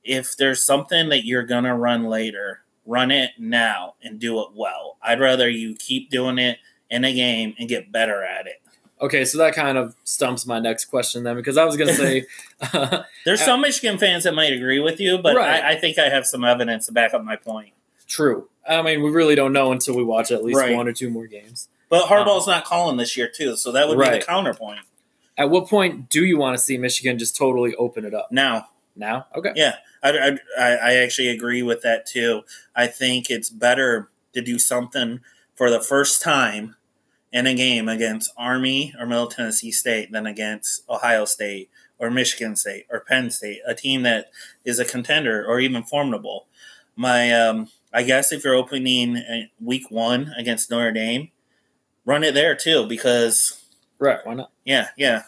[0.04, 4.98] if there's something that you're gonna run later, run it now and do it well.
[5.02, 6.60] I'd rather you keep doing it
[6.90, 8.62] in a game and get better at it.
[9.02, 11.96] Okay, so that kind of stumps my next question then, because I was going to
[11.96, 12.26] say
[13.26, 15.64] there's some Michigan fans that might agree with you, but right.
[15.64, 17.74] I, I, think I have some evidence to back up my point.
[18.08, 18.48] True.
[18.68, 20.76] I mean, we really don't know until we watch at least right.
[20.76, 21.68] one or two more games.
[21.90, 24.14] But Harbaugh's um, not calling this year too, so that would right.
[24.14, 24.82] be the counterpoint.
[25.36, 28.32] At what point do you want to see Michigan just totally open it up?
[28.32, 28.68] Now.
[28.96, 29.28] Now?
[29.36, 29.52] Okay.
[29.56, 32.42] Yeah, I, I, I actually agree with that too.
[32.76, 35.22] I think it's better to do something
[35.56, 36.76] for the first time
[37.32, 42.56] in a game against Army or Middle Tennessee State than against Ohio State or Michigan
[42.56, 44.32] State or Penn State, a team that
[44.66, 46.48] is a contender or even formidable.
[46.96, 51.30] My um, I guess if you're opening week one against Notre Dame,
[52.06, 53.64] run it there too because
[54.00, 54.52] right, why not?
[54.66, 55.24] Yeah, yeah.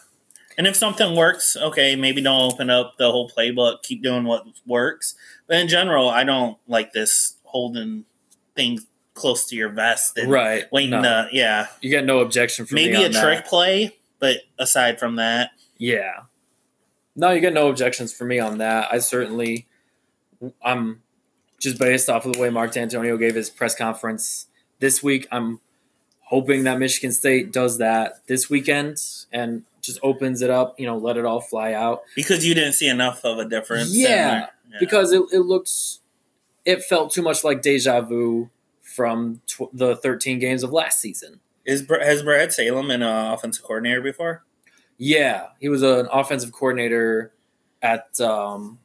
[0.56, 3.82] And if something works, okay, maybe don't open up the whole playbook.
[3.82, 5.14] Keep doing what works.
[5.46, 8.04] But in general, I don't like this holding
[8.54, 10.70] things close to your vest and right.
[10.72, 11.02] waiting no.
[11.02, 11.68] to yeah.
[11.80, 13.22] You got no objection for maybe a that.
[13.22, 16.22] trick play, but aside from that, yeah.
[17.16, 18.88] No, you got no objections for me on that.
[18.92, 19.66] I certainly,
[20.62, 21.02] I'm
[21.60, 24.46] just based off of the way Mark Dantonio gave his press conference
[24.80, 25.28] this week.
[25.30, 25.60] I'm
[26.22, 28.98] hoping that Michigan State does that this weekend
[29.32, 32.02] and just opens it up, you know, let it all fly out.
[32.16, 33.96] Because you didn't see enough of a difference.
[33.96, 34.76] Yeah, yeah.
[34.80, 36.00] because it, it looks,
[36.64, 38.50] it felt too much like deja vu
[38.82, 41.40] from tw- the 13 games of last season.
[41.64, 44.44] Is has Brad Salem been an offensive coordinator before?
[44.98, 47.32] Yeah, he was an offensive coordinator
[47.80, 48.78] at um,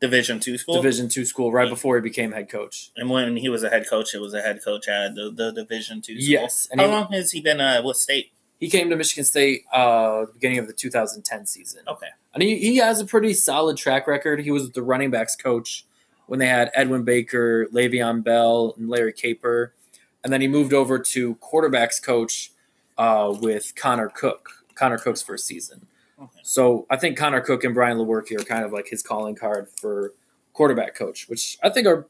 [0.00, 0.76] Division two school.
[0.76, 2.90] Division two school, right before he became head coach.
[2.96, 5.52] And when he was a head coach, it was a head coach at the, the
[5.52, 6.30] Division two school.
[6.30, 6.68] Yes.
[6.70, 8.32] And How he, long has he been uh, with State?
[8.64, 11.82] He came to Michigan State uh, beginning of the 2010 season.
[11.86, 12.06] Okay.
[12.32, 14.40] And he, he has a pretty solid track record.
[14.40, 15.84] He was the running backs coach
[16.28, 19.74] when they had Edwin Baker, Le'Veon Bell, and Larry Caper.
[20.22, 22.52] And then he moved over to quarterbacks coach
[22.96, 25.86] uh, with Connor Cook, Connor Cook's first season.
[26.18, 26.40] Okay.
[26.42, 29.68] So I think Connor Cook and Brian Lewerke are kind of like his calling card
[29.78, 30.14] for
[30.54, 32.06] quarterback coach, which I think are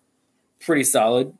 [0.61, 1.37] pretty solid.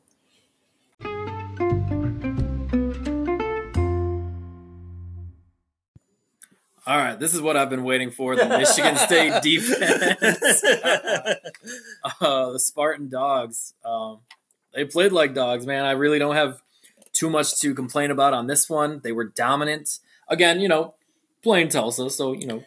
[6.87, 10.63] All right, this is what I've been waiting for the Michigan State defense.
[12.21, 13.73] uh, the Spartan Dogs.
[13.83, 14.19] Um,
[14.71, 15.83] they played like dogs, man.
[15.83, 16.61] I really don't have
[17.11, 19.01] too much to complain about on this one.
[19.03, 19.97] They were dominant.
[20.27, 20.93] Again, you know,
[21.41, 22.63] playing Tulsa, so you know,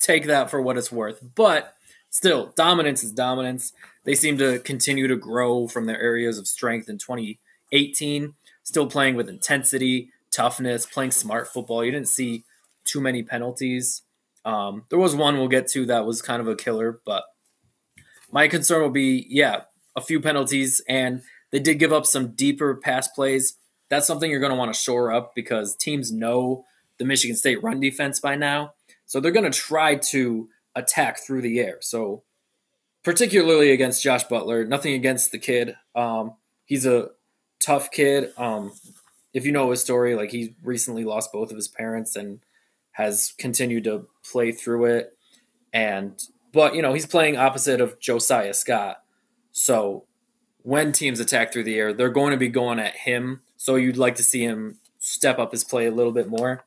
[0.00, 1.22] take that for what it's worth.
[1.36, 1.74] But
[2.10, 3.72] still, dominance is dominance.
[4.02, 8.34] They seem to continue to grow from their areas of strength in 2018.
[8.64, 11.84] Still playing with intensity, toughness, playing smart football.
[11.84, 12.44] You didn't see
[12.88, 14.02] too many penalties.
[14.44, 17.24] Um, there was one we'll get to that was kind of a killer, but
[18.30, 19.62] my concern will be, yeah,
[19.96, 23.56] a few penalties, and they did give up some deeper pass plays.
[23.88, 26.64] That's something you're going to want to shore up because teams know
[26.98, 28.74] the Michigan State run defense by now.
[29.06, 31.78] So they're going to try to attack through the air.
[31.80, 32.22] So,
[33.02, 35.74] particularly against Josh Butler, nothing against the kid.
[35.94, 36.34] Um,
[36.66, 37.10] he's a
[37.60, 38.32] tough kid.
[38.36, 38.72] Um,
[39.32, 42.40] if you know his story, like he recently lost both of his parents and
[42.98, 45.16] has continued to play through it.
[45.72, 46.20] And
[46.52, 49.02] but you know he's playing opposite of Josiah Scott,
[49.52, 50.04] so
[50.62, 53.40] when teams attack through the air, they're going to be going at him.
[53.56, 56.64] So you'd like to see him step up his play a little bit more.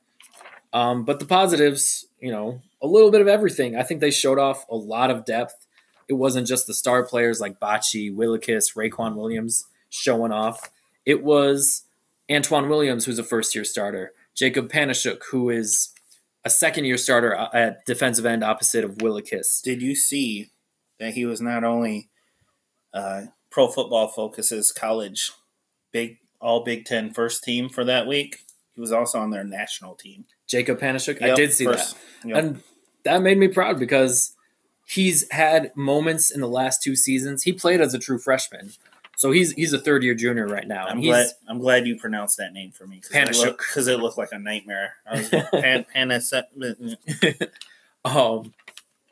[0.74, 3.76] Um, but the positives, you know, a little bit of everything.
[3.76, 5.68] I think they showed off a lot of depth.
[6.08, 10.70] It wasn't just the star players like Bachie, Willekes, Raequan Williams showing off.
[11.06, 11.84] It was
[12.32, 15.90] Antoine Williams, who's a first year starter, Jacub Panasiuk, who is
[16.44, 19.62] a second year starter at defensive end opposite of Willekes.
[19.62, 20.50] Did you see
[21.00, 22.10] that he was not only
[22.94, 25.32] uh, Pro Football Focus's college
[25.92, 28.40] big all Big Ten first team for that week?
[28.74, 30.26] He was also on their national team.
[30.48, 32.38] Jacub Panasiuk, yep, I did see first, that, yep.
[32.38, 32.64] and
[33.04, 34.36] that made me proud because
[34.86, 37.44] he's had moments in the last two seasons.
[37.44, 38.72] He played as a true freshman.
[39.22, 40.88] So he's he's a third year junior right now.
[40.88, 44.40] I'm glad I'm glad you pronounced that name for me because it, looked like a
[44.40, 44.96] nightmare.
[45.06, 45.86] I was pan,
[48.06, 48.52] um,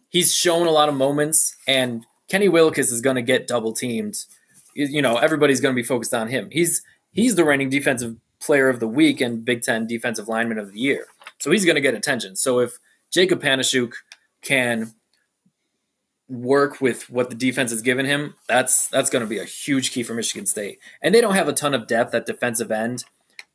[0.10, 4.26] he's shown a lot of moments, and Kenny Willekes is going to get double teamed.
[4.74, 6.50] You know, everybody's going to be focused on him.
[6.52, 10.72] He's he's the reigning defensive player of the week and Big Ten defensive lineman of
[10.72, 11.06] the year.
[11.38, 12.36] So he's going to get attention.
[12.36, 12.80] So if
[13.15, 13.93] Jacub Panasiuk
[14.41, 14.91] can
[16.30, 19.92] work with what the defense has given him, that's that's going to be a huge
[19.92, 20.80] key for Michigan State.
[21.02, 23.04] And they don't have a ton of depth at defensive end.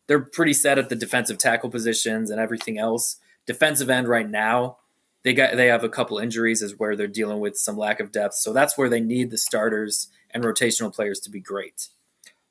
[0.06, 3.16] They're pretty set at the defensive tackle positions and everything else.
[3.46, 4.78] Defensive end right now,
[5.22, 8.12] they got they have a couple injuries is where they're dealing with some lack of
[8.12, 8.34] depth.
[8.34, 11.88] So that's where they need the starters and rotational players to be great.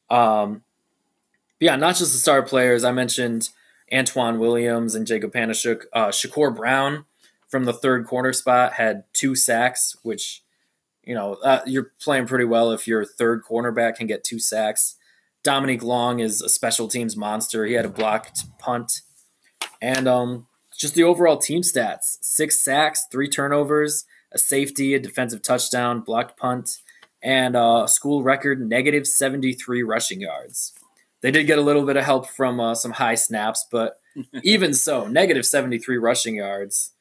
[0.09, 0.63] Um,
[1.59, 2.83] yeah, not just the star players.
[2.83, 3.49] I mentioned
[3.93, 7.05] Antoine Williams and Jacub Panasiuk, uh, Shakur Brown
[7.53, 10.41] from the third corner spot had two sacks, which
[11.03, 14.95] you know uh, you're playing pretty well if your third cornerback can get two sacks.
[15.43, 17.67] Dominic Long is a special teams monster.
[17.67, 19.01] He had a blocked punt,
[19.79, 25.43] and um, just the overall team stats: six sacks, three turnovers, a safety, a defensive
[25.43, 26.79] touchdown, blocked punt,
[27.21, 30.73] and a school record negative 73 rushing yards.
[31.21, 33.99] They did get a little bit of help from uh, some high snaps, but
[34.43, 36.93] even so, negative 73 rushing yards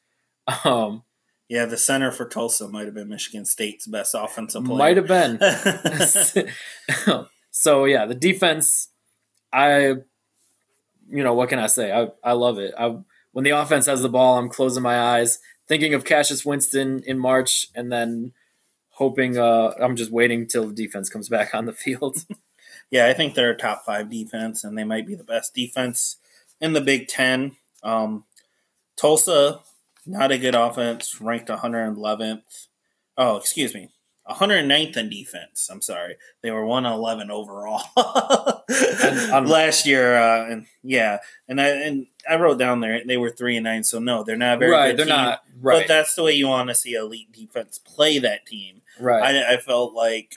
[0.65, 1.03] um,
[1.49, 4.77] yeah, the center for Tulsa might have been Michigan State's best offensive player.
[4.77, 5.39] Might have been.
[7.51, 8.89] so yeah, the defense.
[9.51, 9.97] I,
[11.09, 11.91] you know, what can I say?
[11.91, 12.73] I I love it.
[12.77, 12.97] I
[13.33, 17.19] when the offense has the ball, I'm closing my eyes, thinking of Cassius Winston in
[17.19, 18.33] March, and then
[18.91, 19.37] hoping.
[19.37, 22.17] Uh, I'm just waiting till the defense comes back on the field.
[22.89, 26.17] yeah, I think they're a top five defense, and they might be the best defense
[26.61, 27.57] in the Big Ten.
[27.83, 28.23] Um,
[28.95, 29.59] Tulsa
[30.05, 32.67] not a good offense, ranked 111th.
[33.17, 33.89] Oh, excuse me.
[34.29, 35.67] 109th in defense.
[35.69, 36.15] I'm sorry.
[36.41, 37.83] They were 111 overall
[38.69, 40.15] last year.
[40.17, 43.83] Uh, and yeah, and I and I wrote down there they were three and nine.
[43.83, 44.95] So no, they're not very right.
[44.95, 45.81] they're team, not right.
[45.81, 48.81] But that's the way you want to see elite defense play that team.
[48.97, 49.35] Right.
[49.35, 50.35] I, I felt like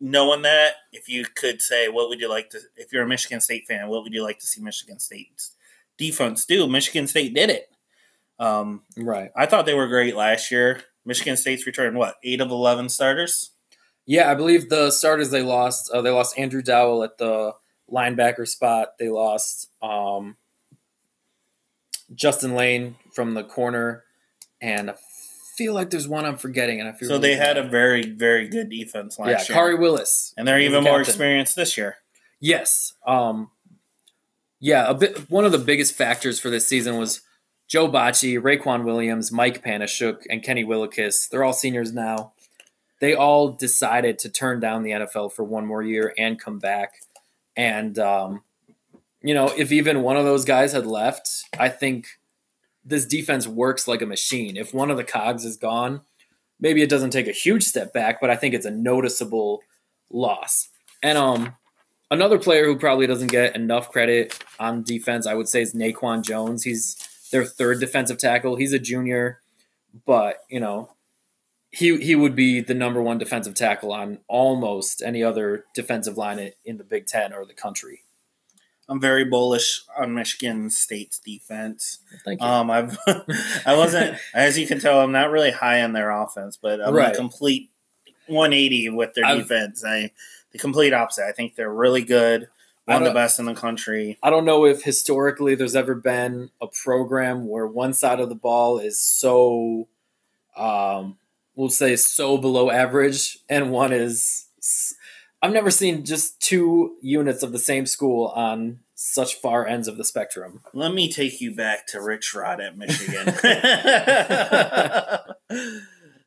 [0.00, 3.40] knowing that, if you could say, what would you like to, if you're a Michigan
[3.40, 5.54] State fan, what would you like to see Michigan State's
[5.98, 6.66] defense do?
[6.66, 7.70] Michigan State did it.
[8.40, 9.30] Um, right.
[9.36, 10.82] I thought they were great last year.
[11.04, 13.50] Michigan State's returned what eight of eleven starters.
[14.06, 15.90] Yeah, I believe the starters they lost.
[15.90, 17.52] Uh, they lost Andrew Dowell at the
[17.90, 18.98] linebacker spot.
[18.98, 20.36] They lost um,
[22.14, 24.04] Justin Layne from the corner,
[24.60, 24.94] and I
[25.56, 26.80] feel like there's one I'm forgetting.
[26.80, 29.74] And I feel so really they had a very very good defense last yeah, year.
[29.74, 31.96] Khari Willis, and they're even the more experienced this year.
[32.40, 32.94] Yes.
[33.06, 33.50] Um,
[34.60, 35.30] yeah, a bit.
[35.30, 37.20] One of the biggest factors for this season was
[37.70, 41.28] Joe Bachie, Raequan Williams, Mike Panasiuk, and Kenny Willekes.
[41.28, 42.32] They're all seniors now.
[42.98, 46.94] They all decided to turn down the NFL for one more year and come back.
[47.56, 48.42] And, um,
[49.22, 52.18] you know, if even one of those guys had left, I think
[52.84, 54.56] this defense works like a machine.
[54.56, 56.00] If one of the cogs is gone,
[56.58, 59.62] maybe it doesn't take a huge step back, but I think it's a noticeable
[60.10, 60.70] loss.
[61.04, 61.54] And um,
[62.10, 66.24] another player who probably doesn't get enough credit on defense, I would say, is Naquan
[66.24, 66.64] Jones.
[66.64, 66.96] He's
[67.30, 68.56] their third defensive tackle.
[68.56, 69.40] He's a junior,
[70.06, 70.90] but you know,
[71.70, 76.52] he he would be the number one defensive tackle on almost any other defensive line
[76.64, 78.00] in the Big Ten or the country.
[78.88, 82.00] I'm very bullish on Michigan State's defense.
[82.24, 82.46] Thank you.
[82.46, 82.98] Um, I've
[83.64, 86.92] I wasn't, as you can tell, I'm not really high on their offense, but I'm
[86.94, 87.12] Right.
[87.14, 87.70] a complete
[88.26, 89.84] 180 with their I've- defense.
[89.86, 90.10] I
[90.50, 91.24] the complete opposite.
[91.28, 92.48] I think they're really good,
[92.84, 94.18] one of the best in the country.
[94.22, 98.34] I don't know if historically there's ever been a program where one side of the
[98.34, 99.88] ball is so,
[100.56, 101.18] um,
[101.54, 104.46] we'll say so below average, and one is.
[105.42, 109.96] I've never seen just two units of the same school on such far ends of
[109.96, 110.60] the spectrum.
[110.74, 113.34] Let me take you back to Rich Rod at Michigan.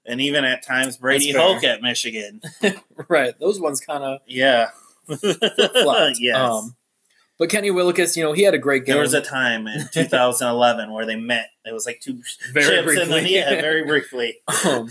[0.06, 1.32] and even at times Brady.
[1.32, 2.42] Hoke at Michigan.
[3.08, 4.70] right, those ones kind of Yeah.
[5.06, 6.18] Flopped.
[6.20, 6.38] yes.
[6.38, 6.76] Um,
[7.40, 8.94] but Kenny Willekes, you know, he had a great game.
[8.94, 11.50] there was a time in 2011 where they met.
[11.66, 12.22] It was like two
[12.54, 13.06] Very briefly.
[13.06, 14.38] then yeah, very briefly.
[14.66, 14.90] um,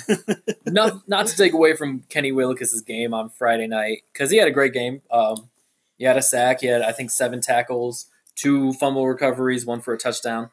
[0.67, 4.49] not not to take away from Kenny Willekes' game on Friday night because he had
[4.49, 5.03] a great game.
[5.11, 5.51] Um,
[5.99, 6.61] he had a sack.
[6.63, 10.51] He had I think seven tackles, two fumble recoveries, one for a touchdown.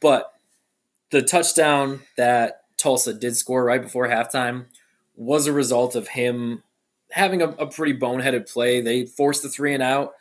[0.00, 0.32] But
[1.10, 4.66] the touchdown that Tulsa did score right before halftime
[5.16, 6.62] was a result of him
[7.12, 8.80] having a, a pretty boneheaded play.
[8.80, 10.14] They forced the three and out,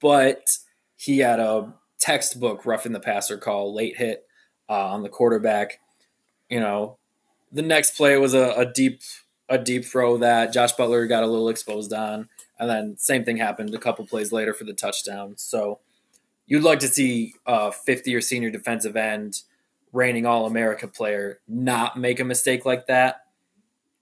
[0.00, 0.56] but
[0.96, 4.26] he had a textbook roughing the passer call, late hit
[4.68, 5.80] uh, on the quarterback.
[6.48, 6.96] You know,
[7.52, 9.00] the next play was a, a deep
[9.50, 12.28] a deep throw that Josh Butler got a little exposed on,
[12.58, 15.34] and then same thing happened a couple plays later for the touchdown.
[15.36, 15.80] So
[16.46, 19.42] you'd like to see a 50 or senior defensive end,
[19.92, 23.22] reigning All America player, not make a mistake like that.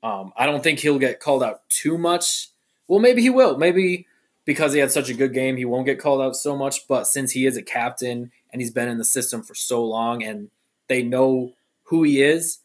[0.02, 2.48] Um, I don't think he'll get called out too much.
[2.88, 3.56] Well, maybe he will.
[3.56, 4.06] Maybe
[4.44, 6.86] because he had such a good game, he won't get called out so much.
[6.86, 10.22] But since he is a captain and he's been in the system for so long
[10.22, 10.50] and
[10.88, 11.52] they know
[11.84, 12.60] who he is,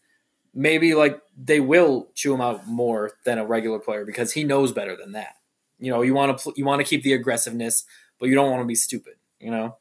[0.53, 4.71] maybe like they will chew him out more than a regular player because he knows
[4.71, 5.35] better than that.
[5.79, 7.85] You know, you want to pl- you want to keep the aggressiveness,
[8.19, 9.15] but you don't want to be stupid.
[9.39, 9.77] You know,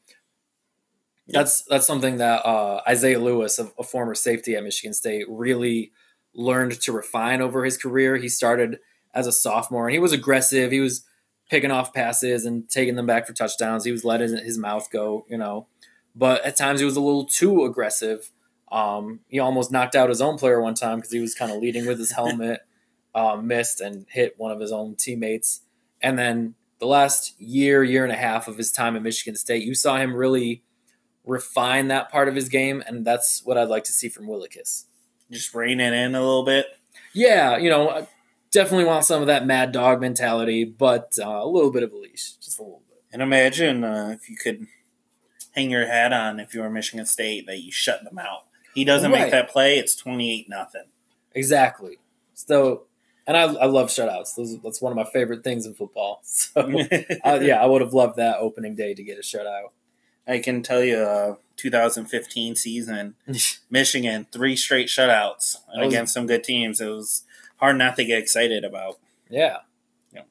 [1.27, 5.91] that's that's something that uh, Isaiah Lewis, a, a former safety at Michigan State, really
[6.33, 8.17] learned to refine over his career.
[8.17, 8.79] He started
[9.13, 10.71] as a sophomore and he was aggressive.
[10.71, 11.03] He was
[11.49, 13.83] picking off passes and taking them back for touchdowns.
[13.83, 15.67] He was letting his mouth go, you know,
[16.15, 18.31] but at times he was a little too aggressive.
[18.71, 21.61] Um, he almost knocked out his own player one time because he was kind of
[21.61, 22.61] leading with his helmet,
[23.13, 25.61] uh, missed and hit one of his own teammates.
[26.01, 29.63] And then the last year, year and a half of his time at Michigan State,
[29.63, 30.63] you saw him really
[31.25, 34.85] refine that part of his game, and that's what I'd like to see from Willekes.
[35.31, 36.65] Just rein it in a little bit.
[37.13, 38.07] Yeah, you know, I
[38.51, 41.97] definitely want some of that mad dog mentality, but uh, a little bit of a
[41.97, 43.01] leash, just a little bit.
[43.13, 44.67] And imagine uh, if you could
[45.55, 48.45] hang your hat on if you were Michigan State that you shut them out.
[48.73, 49.23] He doesn't Right.
[49.23, 50.85] make that play, it's 28 nothing.
[51.33, 51.97] Exactly.
[52.33, 52.83] So,
[53.27, 54.35] and I, I love shutouts.
[54.35, 56.21] Those, that's one of my favorite things in football.
[56.25, 56.61] So,
[57.25, 59.69] uh, yeah, I would have loved that opening day to get a shutout.
[60.27, 63.15] I can tell you, uh, 2015 season,
[63.69, 66.79] Michigan three straight shutouts was- against some good teams.
[66.81, 67.23] It was
[67.57, 68.97] hard not to get excited about.
[69.29, 69.57] Yeah.
[70.13, 70.21] Yeah.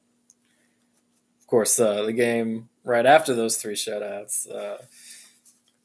[1.39, 4.49] Of course, uh, the game right after those three shutouts.
[4.49, 4.77] Uh,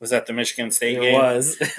[0.00, 1.14] Was that the Michigan State it game?
[1.14, 1.56] was.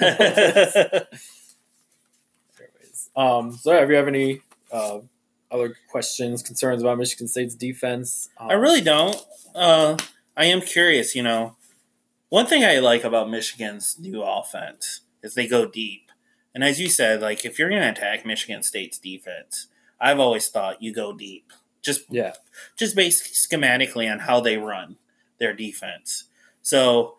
[2.58, 4.40] Anyways, um, so, have you have any
[4.72, 4.98] uh,
[5.50, 8.28] other questions, concerns about Michigan State's defense?
[8.38, 9.16] Um, I really don't.
[9.54, 9.96] Uh,
[10.36, 11.14] I am curious.
[11.14, 11.56] You know,
[12.28, 16.10] one thing I like about Michigan's new offense is they go deep.
[16.54, 19.68] And as you said, like if you're going to attack Michigan State's defense,
[20.00, 21.52] I've always thought you go deep.
[21.82, 22.32] Just Yeah.
[22.76, 24.96] just based schematically on how they run
[25.38, 26.24] their defense.
[26.62, 27.18] So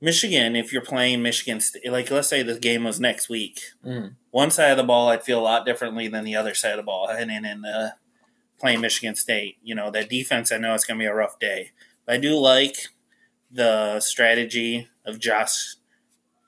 [0.00, 4.14] Michigan, if you're playing Michigan, State, like let's say the game was next week, Mm.
[4.30, 6.76] one side of the ball I'd feel a lot differently than the other side of
[6.76, 7.08] the ball.
[7.08, 7.90] And in, in uh,
[8.60, 11.38] playing Michigan State, you know, that defense, I know it's going to be a rough
[11.40, 11.72] day.
[12.06, 12.88] But I do like
[13.50, 15.76] the strategy of Josh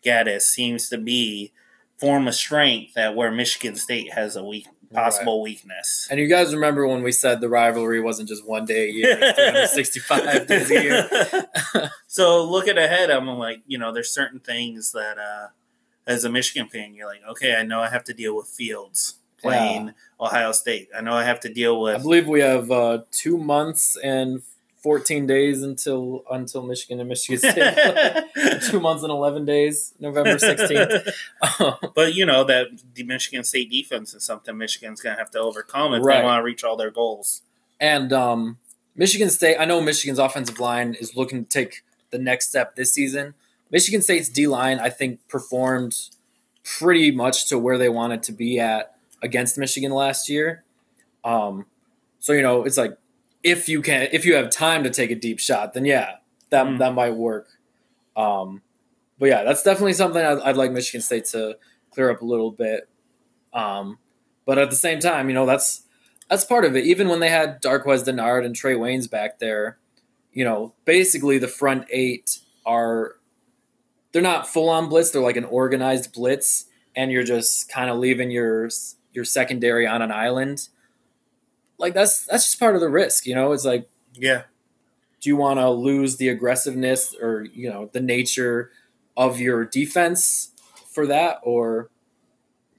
[0.04, 1.52] Gattis seems to be
[1.98, 6.08] form a strength that where Michigan State has a weak possible weakness.
[6.10, 9.18] And you guys remember when we said the rivalry wasn't just one day a year,
[9.20, 11.90] it's 365 days a year.
[12.06, 15.48] so looking ahead, I'm like, you know, there's certain things that uh,
[16.06, 19.16] as a Michigan fan, you're like, okay, I know I have to deal with Fields
[19.38, 20.88] playing Ohio State.
[20.96, 21.96] I know I have to deal with.
[21.96, 24.42] I believe we have uh, two months and
[24.82, 27.74] 14 days until until Michigan and Michigan State.
[28.70, 31.12] two months and 11 days, November 16th.
[31.94, 35.38] But you know that the Michigan State defense is something Michigan's going to have to
[35.40, 36.18] overcome if Right.
[36.20, 37.42] they want to reach all their goals.
[37.78, 38.58] and um,
[38.96, 42.92] Michigan State, I know Michigan's offensive line is looking to take the next step this
[42.92, 43.34] season.
[43.70, 45.96] Michigan State's D line, I think, performed
[46.64, 50.64] pretty much to where they wanted to be at against Michigan last year.
[51.24, 51.66] Um,
[52.18, 52.96] so you know, it's like
[53.42, 56.16] if you can, if you have time to take a deep shot, then yeah,
[56.50, 56.78] that Mm.
[56.78, 57.48] that might work.
[58.16, 58.62] Um,
[59.18, 61.56] but yeah, that's definitely something I'd, I'd like Michigan State to
[61.90, 62.88] clear up a little bit.
[63.52, 63.98] Um,
[64.46, 65.82] but at the same time, you know, that's
[66.28, 66.84] that's part of it.
[66.84, 69.78] Even when they had Darqueze Dennard and Trae Waynes back there,
[70.32, 73.16] you know, basically the front eight are
[74.12, 75.10] they're not full on blitz.
[75.10, 76.66] They're like an organized blitz,
[76.96, 78.68] and you're just kind of leaving your
[79.12, 80.68] your secondary on an island.
[81.80, 83.52] Like that's that's just part of the risk, you know.
[83.52, 84.42] It's like Yeah.
[85.20, 88.70] do you want to lose the aggressiveness or you know the nature
[89.16, 90.52] of your defense
[90.92, 91.90] for that or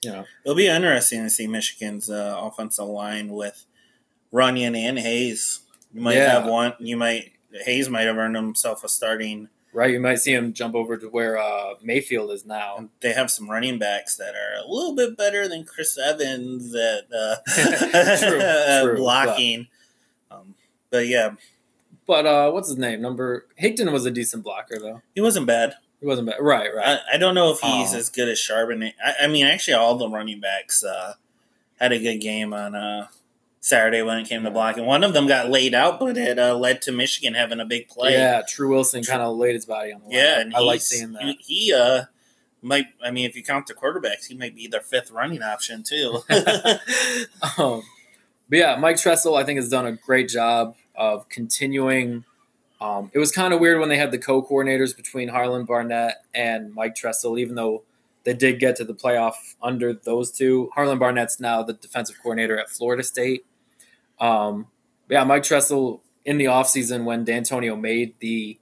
[0.02, 3.66] you know It'll be interesting to see Michigan's uh, offensive line with
[4.32, 5.62] Runyon and Hayes.
[5.94, 6.40] You might Yeah.
[6.40, 6.74] have one.
[6.80, 7.34] You might
[7.66, 9.50] Hayes might have earned himself a starting.
[9.74, 13.32] Right you might see him jump over to where uh, mayfield is now They have
[13.32, 17.36] some running backs that are a little bit better than Chris Evans at uh,
[18.18, 19.68] True, true, blocking.
[20.30, 20.56] Um,
[20.90, 21.32] but yeah,
[22.06, 25.76] but uh what's his name number higdon was a decent blocker though he wasn't bad.
[26.00, 27.98] he wasn't bad right right I, I don't know if he's Oh.
[27.98, 28.94] as good as Charbonnet.
[29.06, 31.14] I, I mean, actually, all the running backs uh,
[31.80, 33.08] had a good game on uh,
[33.62, 34.86] Saturday when it came to blocking.
[34.86, 37.88] One of them got laid out, but it uh, led to Michigan having a big
[37.88, 38.14] play.
[38.14, 41.14] yeah Tru Wilson kind of laid his body on the line yeah, i like seeing
[41.14, 42.06] that He, he, uh,
[42.62, 42.88] might.
[43.04, 46.22] I mean, if you count the quarterbacks, he might be their fifth running option too.
[47.58, 47.84] um,
[48.50, 52.26] but yeah, Mike Tressel, I think, has done a great job of continuing.
[52.80, 56.74] Um, it was kind of weird when they had the co-coordinators between Harlan Barnett and
[56.74, 57.84] Mike Tressel, even though
[58.24, 60.70] they did get to the playoff under those two.
[60.74, 63.46] Harlan Barnett's now the defensive coordinator at Florida State.
[64.22, 64.68] Um,
[65.10, 68.58] yeah, Mike Tressel in the offseason when Dantonio made the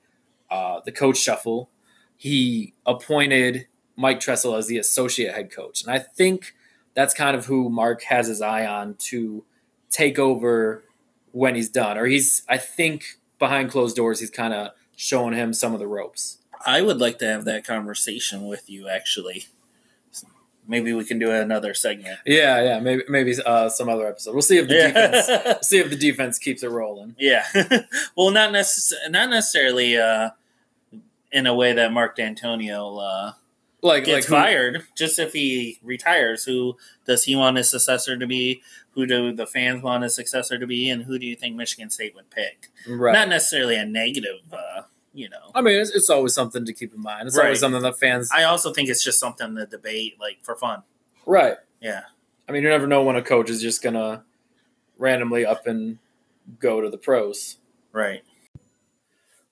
[0.49, 1.69] uh, the coach shuffle,
[2.17, 6.55] he appointed Mike Tressel as the associate head coach, and I think
[6.95, 9.43] that's kind of who Mark has his eye on to
[9.89, 10.83] take over
[11.31, 11.97] when he's done.
[11.97, 15.87] Or he's, I think, behind closed doors, he's kind of showing him some of the
[15.87, 16.39] ropes.
[16.65, 18.89] I would like to have that conversation with you.
[18.89, 19.45] Actually,
[20.69, 22.19] maybe we can do another segment.
[22.25, 24.31] Yeah, yeah, maybe maybe uh, some other episode.
[24.33, 25.41] We'll see if the defense Yeah.
[25.45, 27.15] we'll see if the defense keeps it rolling.
[27.19, 27.43] Yeah.
[28.15, 30.29] well, not necess- not necessarily uh,
[31.31, 33.33] in a way that Mark Dantonio uh,
[33.81, 34.83] Like gets like who- fired.
[34.95, 38.61] Just if he retires, who does he want his successor to be?
[38.93, 40.89] Who do the fans want his successor to be?
[40.89, 42.67] And who do you think Michigan State would pick?
[42.87, 43.13] right?
[43.13, 44.81] Not necessarily a negative, uh,
[45.13, 45.51] you know.
[45.55, 47.27] I mean, it's, it's always something to keep in mind.
[47.27, 47.45] It's Right.
[47.45, 50.83] always something that fans I also think it's just something to debate, like for fun.
[51.25, 51.57] right.
[51.81, 52.01] Yeah.
[52.47, 54.23] I mean, you never know when a coach is just gonna
[54.97, 55.99] randomly up and
[56.59, 57.57] go to the pros.
[57.93, 58.23] Right.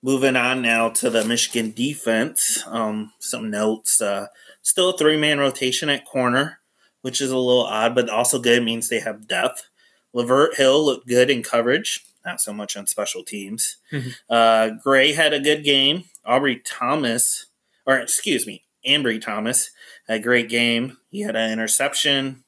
[0.04, 2.64] Moving on now to the Michigan defense.
[2.68, 4.00] Um, some notes.
[4.02, 4.28] Uh,
[4.62, 6.60] still a three man rotation at corner,
[7.02, 8.60] which is a little odd, but also good.
[8.62, 9.68] It means they have depth.
[10.16, 13.78] Lavert Hill looked good in coverage, not so much on special teams.
[13.92, 14.16] Mhm.
[14.30, 16.04] uh, Gray had a good game.
[16.26, 17.48] Aubrey Thomas,
[17.86, 19.72] or excuse me, Ambry Thomas,
[20.08, 20.98] had a great game.
[21.10, 22.44] He had an interception,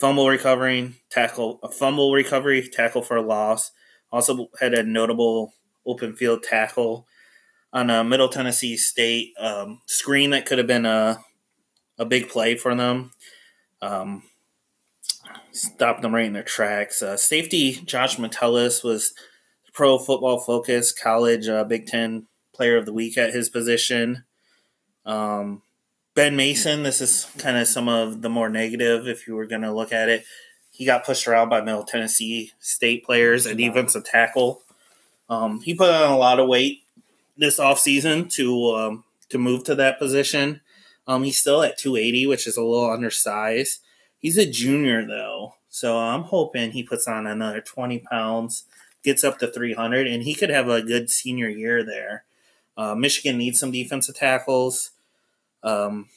[0.00, 3.70] fumble recovering, tackle, a fumble recovery, tackle for a loss.
[4.10, 5.52] Also had a notable
[5.86, 7.06] open field tackle
[7.72, 11.20] on a Middle Tennessee State um, screen that could have been a
[11.98, 13.12] a big play for them.
[13.82, 14.22] Um,
[15.52, 17.02] stopped them right in their tracks.
[17.02, 19.12] Uh, safety Josh Metellus was
[19.72, 24.24] Pro Football Focus College uh, Big Ten Player of the Week at his position.
[25.04, 25.62] Um,
[26.14, 29.62] ben Mason, this is kind of some of the more negative if you were going
[29.62, 30.24] to look at it.
[30.70, 34.62] He got pushed around by Middle Tennessee State players at defensive tackle.
[35.28, 36.82] Um, he put on a lot of weight
[37.36, 40.60] this offseason to um, to move to that position.
[41.06, 43.80] Um, he's still at 280, which is a little undersized.
[44.24, 48.64] He's a junior though, so I'm hoping he puts on another 20 pounds,
[49.02, 52.24] gets up to 300, and he could have a good senior year there.
[52.74, 54.92] Uh, Michigan needs some defensive tackles.
[55.62, 56.08] Um,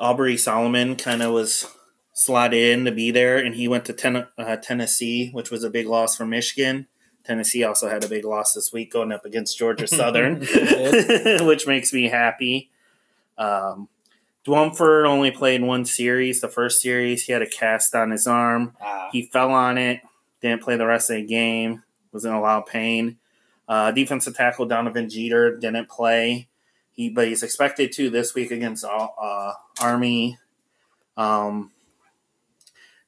[0.00, 1.72] Aubrey Solomon kind of was
[2.12, 5.70] slotted in to be there, and he went to ten- uh, Tennessee, which was a
[5.70, 6.88] big loss for Michigan.
[7.22, 10.40] Tennessee also had a big loss this week going up against Georgia Southern,
[11.46, 12.72] which makes me happy.
[13.38, 13.88] Um,
[14.46, 16.40] Dwumfour only played one series.
[16.40, 18.76] The first series, he had a cast on his arm.
[18.80, 20.00] Ah, He fell on it,
[20.40, 21.82] didn't play the rest of the game,
[22.12, 23.18] was in a lot of pain.
[23.68, 26.48] Uh, defensive tackle Donovan Jeter didn't play.
[26.92, 30.38] He, but he's expected to this week against uh, Army.
[31.16, 31.72] Um,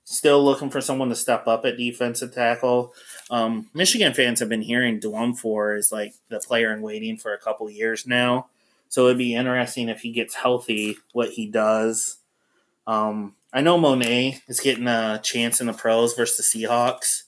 [0.05, 2.93] still looking for someone to step up at defensive tackle.
[3.31, 7.39] Um, Michigan fans have been hearing Dwumfour is like the player in waiting for a
[7.39, 8.49] couple years now.
[8.89, 12.17] So it'd be interesting if he gets healthy, what he does.
[12.87, 17.23] Um, I know Mone is getting a chance in the pros versus the Seahawks.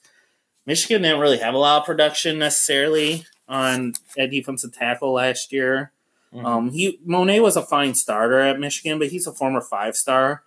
[0.67, 3.27] Michigan didn't really have a lot of production necessarily.
[3.49, 5.91] on at defensive tackle last year.
[6.33, 6.45] Mhm.
[6.45, 10.45] Um, he Mone was a fine starter at Michigan, but he's a former five star.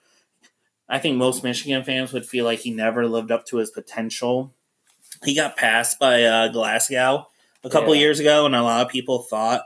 [0.88, 4.54] I think most Michigan fans would feel like he never lived up to his potential.
[5.26, 7.28] He got passed by uh, Glasgow
[7.62, 8.00] a couple Yeah.
[8.00, 9.66] years ago, and a lot of people thought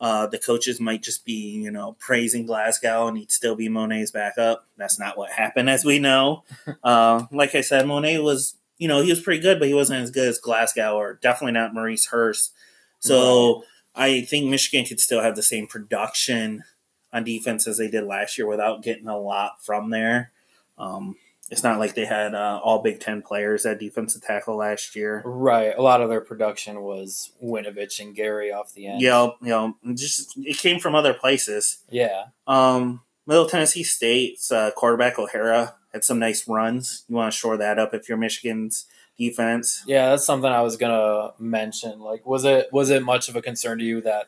[0.00, 4.10] uh, the coaches might just be, you know, praising Glasgow and he'd still be Mone's
[4.10, 4.66] backup.
[4.76, 6.44] That's not what happened, as we know.
[6.84, 10.02] uh, like I said, Mone was, you know, he was pretty good, but he wasn't
[10.02, 12.52] as good as Glasgow or definitely not Maurice Hurst.
[12.98, 16.64] So I think Michigan could still have the same production
[17.12, 20.32] on defense as they did last year without getting a lot from there.
[20.76, 21.16] Um,
[21.50, 25.22] it's not like they had uh, all Big Ten players at defensive tackle last year.
[25.24, 25.72] Right.
[25.76, 29.00] A lot of their production was Winovich and Gary off the end.
[29.00, 29.36] Yep.
[29.42, 31.78] you know, just it came from other places.
[31.88, 32.26] Yeah.
[32.46, 37.04] Um, Middle Tennessee State's uh, quarterback O'Hara had some nice runs.
[37.08, 38.86] You want to shore that up if you're Michigan's
[39.16, 39.82] defense.
[39.86, 42.00] Yeah, that's something I was gonna mention.
[42.00, 44.26] Like, was it was it much of a concern to you that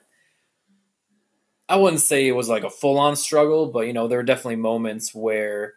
[1.69, 4.25] I wouldn't say it was like a full on struggle, but you know, there were
[4.25, 5.75] definitely moments where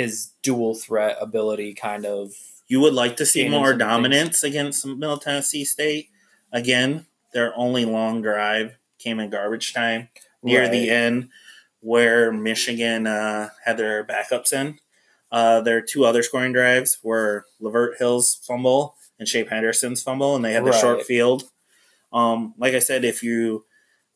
[0.00, 2.32] his dual threat ability kind of
[2.68, 3.90] You would like to see more some things.
[3.90, 6.08] dominance against Middle Tennessee State.
[6.52, 10.08] Again, their only long drive came in garbage time
[10.42, 11.28] near the end,
[11.80, 14.78] where Michigan uh, had their backups in.
[15.30, 20.42] Uh, their two other scoring drives were Lavert Hill's fumble and Shape Henderson's fumble, and
[20.44, 21.44] they had the short field.
[22.10, 23.64] Um, like I said, if you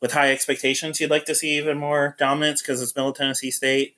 [0.01, 3.95] with high expectations, you'd like to see even more dominance because it's Middle Tennessee State.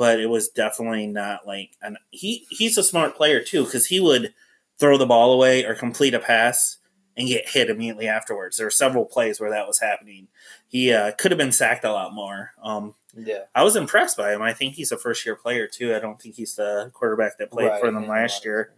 [0.00, 4.00] But it was definitely not like, and he he's a smart player too because he
[4.00, 4.32] would
[4.78, 6.78] throw the ball away or complete a pass
[7.18, 8.56] and get hit immediately afterwards.
[8.56, 10.28] There were several plays where that was happening.
[10.66, 12.52] He uh, could have been sacked a lot more.
[12.62, 13.42] Um, yeah.
[13.54, 14.40] I was impressed by him.
[14.40, 15.94] I think he's a first year player too.
[15.94, 18.72] I don't think he's the quarterback that played Right, for them last year.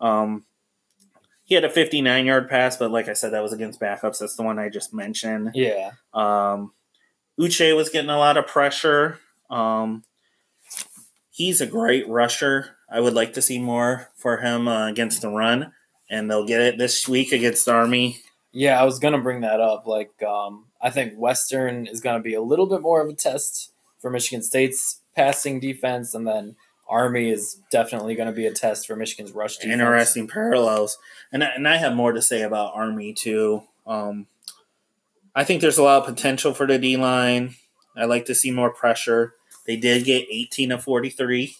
[0.00, 0.44] Um,
[1.42, 4.20] he had a 59 yard pass, but like I said, that was against backups.
[4.20, 5.50] That's the one I just mentioned.
[5.52, 5.90] Yeah.
[6.12, 6.74] Um,
[7.40, 9.18] Uche was getting a lot of pressure.
[9.50, 10.04] Um,
[11.34, 12.76] he's a great rusher.
[12.88, 15.72] I would like to see more for him uh, against the run,
[16.08, 18.20] and they'll get it this week against Army.
[18.52, 19.84] Yeah, I was gonna bring that up.
[19.86, 23.72] Like, um, I think Western is gonna be a little bit more of a test
[24.00, 26.54] for Michigan State's passing defense, and then
[26.88, 29.72] Army is definitely gonna be a test for Michigan's rush defense.
[29.72, 30.98] Interesting parallels,
[31.32, 33.64] and I, and I have more to say about Army too.
[33.86, 34.28] Um,
[35.34, 37.56] I think there's a lot of potential for the D line.
[37.96, 39.34] I like to see more pressure.
[39.66, 41.56] They did get 18 of 43,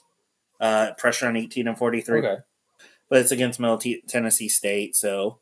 [0.61, 2.19] uh, pressure on 18 of 43.
[2.19, 2.37] Okay.
[3.09, 4.97] but it's against Middle T- Tennessee State.
[4.97, 5.39] So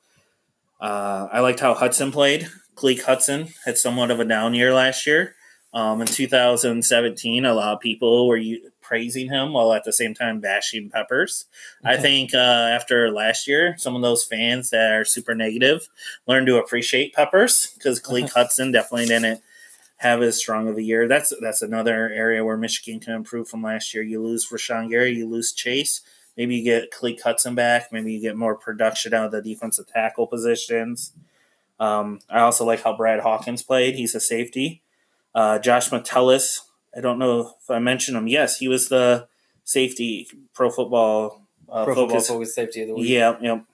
[0.81, 2.49] uh, I liked how Hudson played.
[2.77, 5.35] Khaleke Hudson had somewhat of a down year last year.
[5.75, 8.41] Um, in 2017, a lot of people were
[8.83, 11.47] praising him while at the same time bashing Peppers.
[11.83, 15.89] I think uh, after last year, some of those fans that are super negative
[16.27, 19.41] learned to appreciate Peppers because Khaleke Hudson definitely didn't
[20.03, 21.09] have as strong of a year.
[21.09, 24.03] That's that's another area where Michigan can improve from last year.
[24.03, 26.01] You lose Rashan Gary, you lose Chase.
[26.37, 27.93] Maybe you get Khaleke Hudson back.
[27.93, 31.13] Maybe you get more production out of the defensive tackle positions.
[31.79, 33.95] Um, I also like how Brad Hawkins played.
[33.95, 34.83] He's a safety.
[35.35, 36.63] Uh, Josh Metellus.
[36.97, 38.29] I don't know if I mentioned him.
[38.29, 39.29] Yes, he was the
[39.65, 41.43] safety pro football
[41.73, 42.29] uh, Pro Football focus.
[42.29, 43.09] Focus Safety of the Week.
[43.09, 43.65] Yep, yep.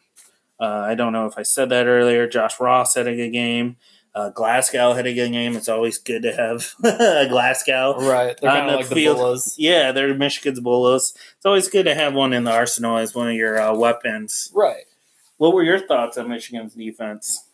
[0.60, 2.28] Uh, I don't know if I said that earlier.
[2.28, 3.76] Josh Ross had a good game.
[4.18, 5.54] Uh, Glasgow had a good game.
[5.54, 7.94] It's always good to have a Glasgow.
[8.00, 8.36] Right.
[8.40, 9.40] They're On kind the of like the field.
[9.56, 11.14] Yeah, they're Michigan's Bullets.
[11.36, 14.50] It's always good to have one in the arsenal as one of your uh, weapons.
[14.52, 14.86] Right.
[15.36, 17.44] What were your thoughts on Michigan's defense?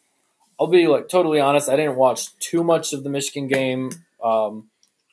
[0.59, 1.69] I'll be like totally honest.
[1.69, 3.91] I didn't watch too much of the Michigan game.
[4.23, 4.71] Um,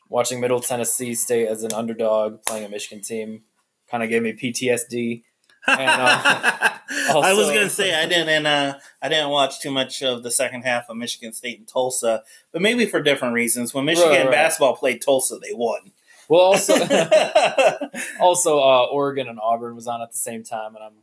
[0.07, 3.41] watching Middle Tennessee State as an underdog playing a Michigan team
[3.89, 5.23] kind of gave me PTSD.
[5.67, 6.69] And, uh,
[7.21, 8.45] I was gonna say I didn't.
[8.45, 12.23] Uh, I didn't watch too much of the second half of Michigan State and Tulsa,
[12.51, 13.73] but maybe for different reasons.
[13.73, 14.31] When Michigan Right, right.
[14.31, 15.91] basketball played Tulsa, they won.
[16.27, 16.73] Well, also,
[18.19, 20.93] also uh, Oregon and Auburn was on at the same time, and I'm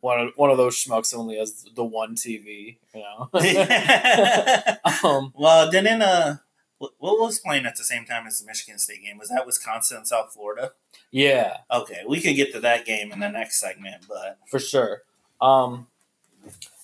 [0.00, 2.78] one of one of those schmucks only has the one TV.
[2.94, 3.30] You know.
[5.08, 6.36] um, well, didn't uh,
[6.98, 9.18] what was playing at the same time as the Michigan State game?
[9.18, 10.72] Was that Wisconsin and South Florida?
[11.10, 15.02] yeah, Okay, we could get to that game in the next segment, but for sure.
[15.40, 15.86] Um,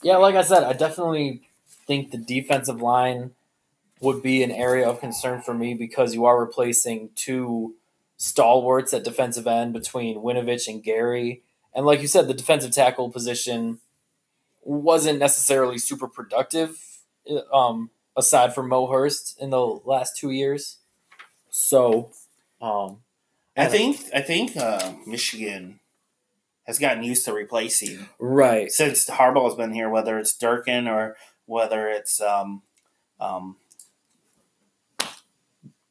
[0.02, 1.42] yeah, like I said, I definitely
[1.86, 3.32] think the defensive line
[4.00, 7.74] would be an area of concern for me because you are replacing two
[8.16, 11.42] stalwarts at defensive end between Winovich and Gary.
[11.74, 13.78] And like you said, the defensive tackle position
[14.62, 16.78] wasn't necessarily super productive,
[17.52, 20.78] um, aside from Mo Hurst in the last two years.
[21.48, 22.10] So,
[22.60, 22.98] um,
[23.56, 25.80] I think I think uh, Michigan
[26.66, 31.16] has gotten used to replacing right, since Harbaugh's been here, whether it's Durkin or
[31.46, 32.62] whether it's um,
[33.18, 33.56] um,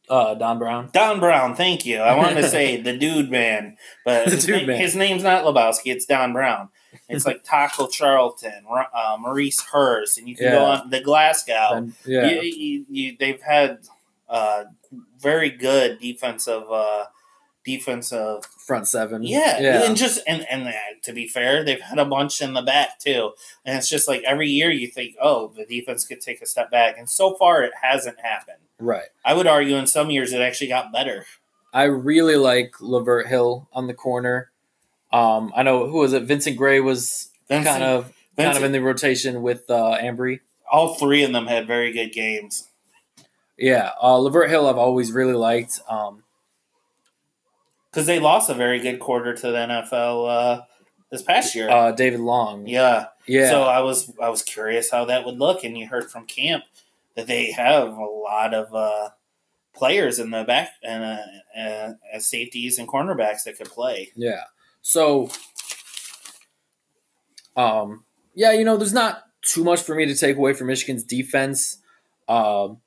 [0.07, 0.89] Uh, Don Brown.
[0.93, 1.55] Don Brown.
[1.55, 1.97] Thank you.
[1.99, 4.79] I wanted to say the dude man, but his, dude man.
[4.79, 5.91] his name's not Lebowski.
[5.91, 6.69] It's Don Brown.
[7.09, 11.69] It's like Taco Charlton, uh, Maurice Hurst, and you can go on the Glasgow.
[11.71, 12.29] And- yeah.
[12.31, 13.79] You, you, you, they've had
[14.29, 14.65] uh,
[15.19, 17.05] very good defensive uh,
[17.63, 19.23] defensive Front seven.
[19.23, 19.83] yeah, Yeah.
[19.85, 20.71] and just and and uh,
[21.03, 23.31] to be fair, they've had a bunch in the back too,
[23.65, 26.69] and it's just like every year you think, oh, the defense could take a step
[26.71, 28.57] back, and so far it hasn't happened.
[28.79, 29.07] right.
[29.23, 31.25] I would argue in some years it actually got better.
[31.73, 34.49] I really like Lavert Hill on the corner.
[35.11, 36.23] Um, I know who was it?
[36.23, 40.41] Vincent Gray was Vincent- kind of kind of in the rotation with uh, Ambry.
[40.71, 42.67] all three of them had very good games.
[43.57, 45.79] Yeah, uh, Lavert Hill I've always really liked.
[45.89, 46.23] Um,
[47.89, 50.61] Because they lost a very good quarter to the NFL uh,
[51.09, 51.67] this past year.
[51.69, 52.67] uh, David Long.
[52.67, 53.07] yeah.
[53.25, 53.49] yeah.
[53.49, 56.65] So I was I was curious how that would look, and you heard from camp
[57.15, 59.09] that they have a lot of uh,
[59.73, 61.03] players in the back and
[61.57, 61.59] uh,
[62.15, 64.11] uh, safeties and cornerbacks that could play.
[64.15, 64.43] Yeah.
[64.87, 65.29] So,
[67.57, 71.03] um, yeah, you know, there's not too much for me to take away from Michigan's
[71.03, 71.79] defense.
[72.29, 72.77] Um,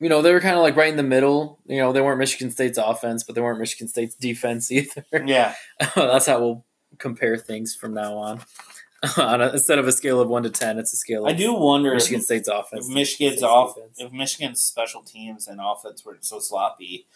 [0.00, 1.60] you know, they were kind of like right in the middle.
[1.64, 5.02] You know, they weren't Michigan State's offense, but they weren't Michigan State's defense either.
[5.24, 5.54] Yeah,
[5.96, 6.66] That's how we'll
[6.98, 8.40] compare things from now on.
[9.16, 11.32] on a, instead of a scale of one to ten, it's a scale of I
[11.32, 12.86] do wonder Michigan if, State's offense.
[12.86, 13.96] if Michigan's State's off defense.
[13.98, 17.06] if Michigan's special teams and offense were so sloppy,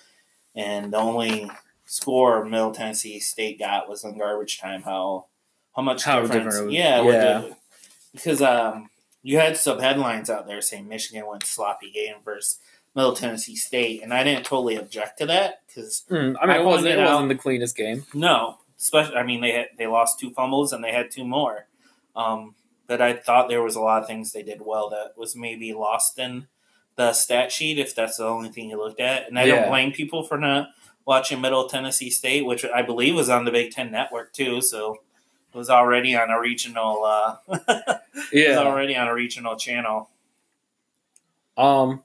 [0.55, 1.51] and the only
[1.87, 4.83] score Middle Tennessee State got was in garbage time.
[4.83, 5.27] How
[5.75, 6.45] how much How difference?
[6.55, 7.43] different yeah, yeah.
[8.13, 8.89] because um,
[9.23, 12.59] you had some headlines out there saying Michigan went sloppy game versus
[12.95, 16.61] Middle Tennessee State, and I didn't totally object to that because Mm, I mean, I
[16.61, 18.05] it wasn't, it out- wasn't the cleanest game.
[18.15, 21.67] no, especially I mean they had they lost two fumbles and they had two more.
[22.15, 22.55] Um,
[22.87, 25.73] but I thought there was a lot of things they did well that was maybe
[25.75, 26.47] lost in
[26.95, 29.29] the stat sheet if that's the only thing you looked at.
[29.29, 29.57] And I Yeah.
[29.57, 30.71] don't blame people for not
[31.07, 34.61] watching Middle Tennessee State, which I believe was on the Big Ten Network too.
[34.61, 34.99] So
[35.55, 37.05] it was already on a regional.
[37.05, 38.59] Uh, it was Yeah.
[38.59, 40.11] already on a regional channel.
[41.57, 42.03] Um,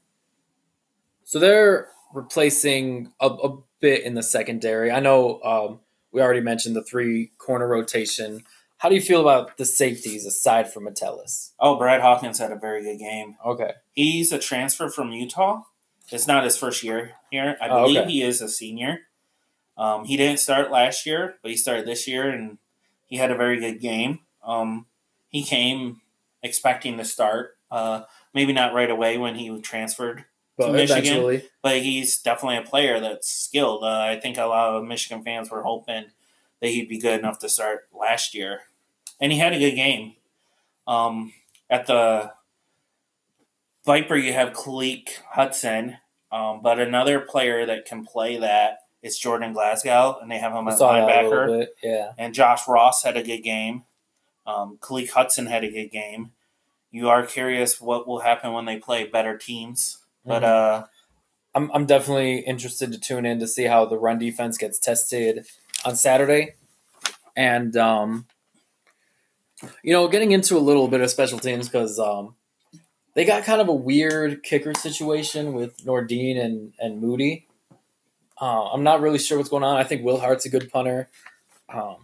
[1.24, 4.92] so they're replacing a, a bit in the secondary.
[4.92, 5.80] I know um,
[6.12, 8.44] we already mentioned the three corner rotation.
[8.78, 11.54] How do you feel about the safeties aside from Metellus?
[11.60, 13.36] Oh, Brad Hawkins had a very good game.
[13.46, 13.74] Okay.
[13.94, 15.62] He's a transfer from Utah.
[16.12, 17.58] It's not his first year here.
[17.62, 18.12] I Oh, believe okay.
[18.12, 19.02] he is a senior.
[19.78, 22.58] Um, he didn't start last year, but he started this year, and
[23.08, 24.20] he had a very good game.
[24.44, 24.86] Um,
[25.30, 26.02] he came
[26.44, 28.04] expecting to start, uh,
[28.34, 30.26] maybe not right away when he transferred,
[30.58, 31.04] But Michigan.
[31.06, 33.84] eventually, but he's definitely a player that's skilled.
[33.84, 36.06] Uh, I think a lot of Michigan fans were hoping
[36.60, 38.62] that he'd be good enough to start last year,
[39.20, 40.16] and he had a good game.
[40.88, 41.34] Um,
[41.70, 42.34] at the
[43.86, 45.98] Viper, you have Khaleke Hudson,
[46.32, 50.68] um, but another player that can play that is Jordan Glasgow, and they have him
[50.68, 51.68] I at a linebacker.
[51.82, 52.12] Yeah.
[52.18, 53.84] And Josh Ross had a good game.
[54.46, 56.32] Um, Khaleke Hudson had a good game.
[56.92, 60.46] You are curious what will happen when they play better teams, but Mhm.
[60.46, 60.86] uh,
[61.56, 65.46] I'm, I'm definitely interested to tune in to see how the run defense gets tested
[65.84, 66.56] on Saturday.
[67.36, 68.28] And, um,
[69.84, 72.36] you know, getting into a little bit of special teams because um,
[73.14, 77.48] they got kind of a weird kicker situation with Nordin and, and Moody.
[78.40, 79.78] Uh, I'm not really sure what's going on.
[79.78, 81.10] I think Will Hart's a good punter.
[81.70, 81.98] Um,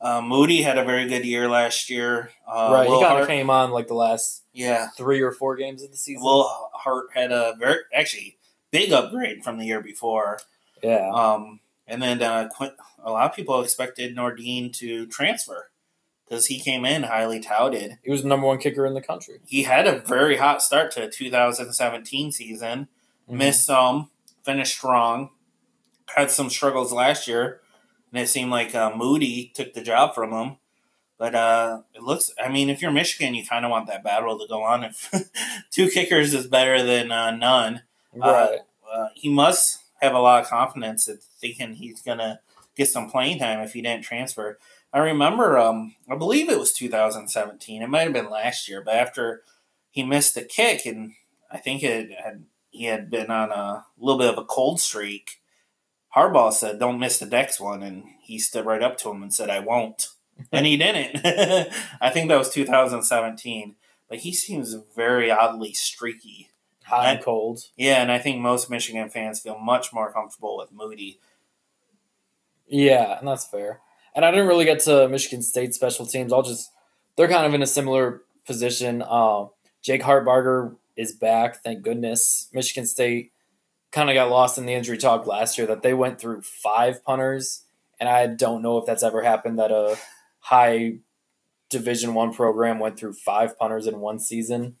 [0.00, 2.30] Uh, Moody had a very good year last year.
[2.46, 4.88] Uh, right, Will he kind of came on like the last yeah.
[4.96, 6.22] three or four games of the season.
[6.22, 8.36] Will Hart had a very actually
[8.70, 10.38] big upgrade from the year before.
[10.82, 15.70] yeah, Um, and then uh, Quinn, a lot of people expected Nordin to transfer
[16.28, 17.98] because he came in highly touted.
[18.02, 19.38] he was the number one kicker in the country.
[19.46, 22.88] He had a very hot start to the 2017 season.
[23.30, 23.34] Mhm.
[23.36, 24.10] Missed some,
[24.44, 25.30] finished strong.
[26.14, 27.60] Had some struggles last year,
[28.12, 30.56] and it seemed like uh, Moody took the job from him.
[31.18, 34.38] But uh, it looks, I mean, if you're Michigan, you kind of want that battle
[34.38, 34.84] to go on.
[34.84, 35.10] If
[35.70, 37.82] two kickers is better than uh, none,
[38.14, 38.58] Right.
[38.92, 42.38] uh, he must have a lot of confidence in thinking he's going to
[42.76, 44.58] get some playing time if he didn't transfer.
[44.96, 47.82] I remember, um, I believe it was 2017.
[47.82, 49.42] It might have been last year, but after
[49.90, 51.12] he missed the kick, and
[51.50, 55.42] I think it had he had been on a little bit of a cold streak.
[56.16, 59.34] Harbaugh said, "Don't miss the next one," and he stood right up to him and
[59.34, 60.08] said, "I won't,"
[60.50, 61.20] and he didn't.
[62.00, 63.76] I think that was 2017,
[64.08, 66.48] but he seems very oddly streaky.
[66.84, 67.64] Hot and I- cold.
[67.76, 71.20] Yeah, and I think most Michigan fans feel much more comfortable with Moody.
[72.66, 73.82] Yeah, and that's fair.
[74.16, 76.32] And I didn't really get to Michigan State special teams.
[76.32, 76.70] I'll just
[77.16, 79.02] they're kind of in a similar position.
[79.02, 79.50] Um,
[79.82, 82.48] Jake Hartbarger is back, thank goodness.
[82.52, 83.32] Michigan State
[83.92, 87.04] kind of got lost in the injury talk last year that they went through five
[87.04, 87.64] punters,
[88.00, 89.96] and I don't know if that's ever happened that a
[90.40, 90.98] high
[91.68, 94.76] Division One program went through five punters in one season.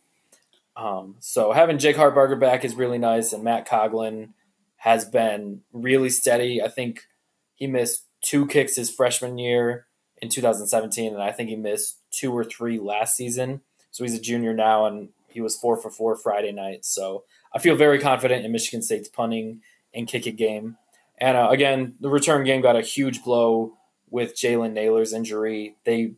[0.76, 4.30] Um, so having Jake Hartbarger back is really nice, and Matt Coghlin
[4.76, 6.62] has been really steady.
[6.62, 7.06] I think
[7.54, 9.86] he missed two kicks his freshman year
[10.18, 13.60] in 2017, and I think he missed two or three last season.
[13.90, 16.84] So he's a junior now, and he was four for four Friday night.
[16.84, 19.60] So I feel very confident in Michigan State's punting
[19.94, 20.76] and kick it game.
[21.18, 23.76] And uh, again, the return game got a huge blow
[24.10, 25.76] with Jalen Nailor's injury.
[25.84, 26.14] They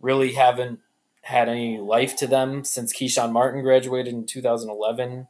[0.00, 0.80] really haven't
[1.22, 5.26] had any life to them since Keshawn Martin graduated in 2011.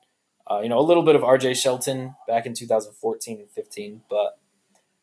[0.48, 4.38] Uh, you know, a little bit of RJ Shelton back in 2014 and 15, but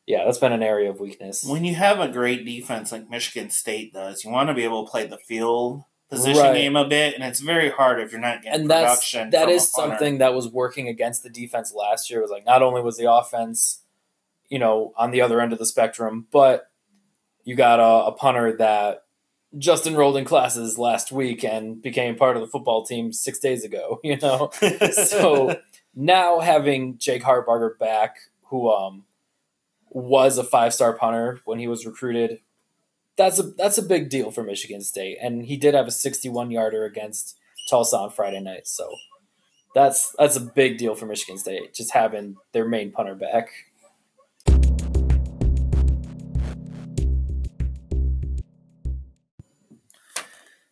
[0.05, 1.43] yeah, that's been an area of weakness.
[1.45, 4.85] When you have a great defense like Michigan State does, you want to be able
[4.85, 6.53] to play the field position Right.
[6.55, 9.29] game a bit, and it's very hard if you're not getting and that's production.
[9.31, 12.19] that from is something that was working against the defense last year.
[12.19, 13.81] It was like not only was the offense,
[14.49, 16.69] you know, on the other end of the spectrum, but
[17.45, 19.03] you got a, a punter that
[19.57, 23.63] just enrolled in classes last week and became part of the football team six days
[23.63, 23.99] ago.
[24.03, 24.49] You know,
[24.91, 25.59] so
[25.95, 29.05] now having Jake Hartbarger back, who um
[29.93, 32.39] was a five star punter when he was recruited,
[33.15, 36.29] that's a that's a big deal for Michigan State, and he did have a sixty
[36.29, 37.37] one yarder against
[37.69, 38.89] Tulsa on Friday night, so
[39.75, 43.49] that's that's a big deal for Michigan State, just having their main punter back.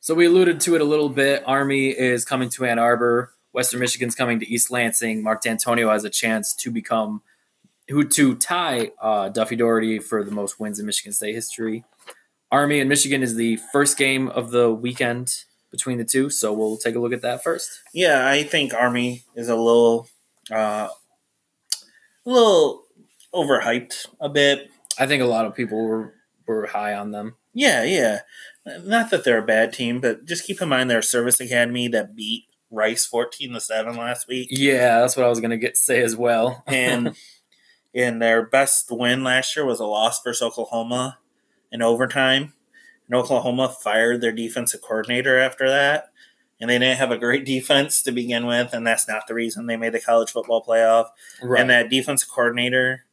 [0.03, 1.43] So we alluded to it a little bit.
[1.45, 3.33] Army is coming to Ann Arbor.
[3.51, 5.21] Western Michigan's coming to East Lansing.
[5.21, 7.21] Mark Dantonio has a chance to become
[7.91, 11.83] who to tie uh, Duffy Daugherty for the most wins in Michigan State history.
[12.51, 16.77] Army and Michigan is the first game of the weekend between the two, so we'll
[16.77, 17.69] take a look at that first.
[17.93, 20.09] Yeah, I think Army is a little,
[20.51, 20.89] uh,
[22.25, 22.83] a little
[23.33, 24.69] overhyped a bit.
[24.99, 26.13] I think a lot of people were
[26.45, 27.35] were high on them.
[27.53, 28.19] Yeah, yeah.
[28.65, 31.87] Not that they're a bad team, but just keep in mind they're a service academy
[31.89, 35.77] that beat Rice fourteen to seven last week, Yeah, that's what I was gonna get
[35.77, 36.63] say as well.
[36.67, 37.15] and
[37.93, 41.17] and their best win last year was a loss versus Oklahoma
[41.71, 42.53] in overtime.
[43.07, 46.09] And Oklahoma fired their defensive coordinator after that,
[46.59, 49.65] and they didn't have a great defense to begin with, and that's not the reason
[49.65, 51.09] they made the college football playoff.
[51.41, 51.61] right.
[51.61, 53.05] And that defensive coordinator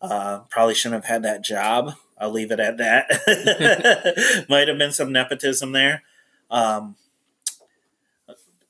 [0.00, 1.94] uh, probably shouldn't have had that job.
[2.18, 4.46] I'll leave it at that.
[4.48, 6.02] Might have been some nepotism there.
[6.50, 6.96] Um,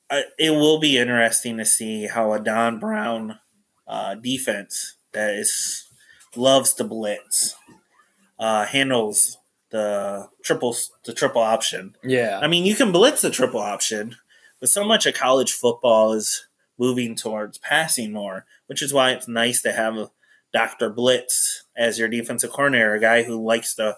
[0.09, 3.39] I, it will be interesting to see how a Don Brown
[3.87, 5.87] uh, defense that is
[6.35, 7.55] loves to blitz
[8.39, 9.37] uh, handles
[9.69, 11.95] the triple the triple option.
[12.03, 14.15] yeah, I mean, you can blitz the triple option,
[14.59, 16.47] but so much of college football is
[16.77, 20.09] moving towards passing more, which is why it's nice to have
[20.53, 20.89] Dr.
[20.89, 23.95] Blitz as your defensive coordinator, a guy who likes to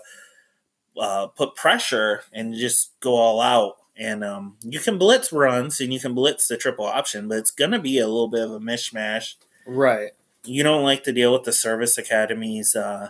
[0.97, 3.75] uh, put pressure and just go all out.
[3.97, 7.51] And um, you can blitz runs and you can blitz the triple option, but it's
[7.51, 9.35] going to be a little bit of a mishmash.
[9.65, 10.11] right.
[10.45, 12.75] You don't like to deal with the service academies.
[12.75, 13.09] Uh,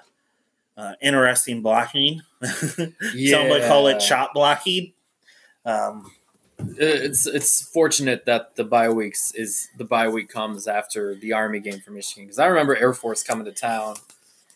[0.78, 2.22] uh, interesting blocking.
[2.42, 2.88] Yeah.
[3.38, 4.94] Some would call it chop blocking.
[5.66, 6.12] Um,
[6.58, 11.60] It's it's fortunate that the bye weeks is the bye week comes after the Army
[11.60, 13.96] game for Michigan because I remember Air Force coming to town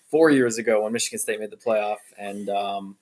[0.09, 2.97] four years ago when Michigan State made the playoff, and um,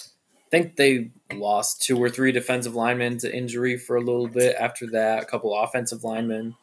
[0.00, 4.56] I think they lost two or three defensive linemen to injury for a little bit.
[4.58, 6.56] After that, a couple offensive linemen,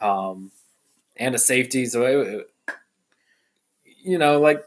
[0.00, 0.52] um,
[1.16, 1.86] and a safety.
[1.86, 2.50] So it,
[4.02, 4.64] you know, like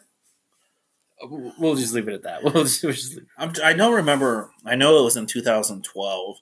[1.22, 2.44] we'll just leave it at that.
[2.54, 4.52] We'll just, we'll just leave I'm, I don't remember.
[4.66, 6.38] I know it was in 2012.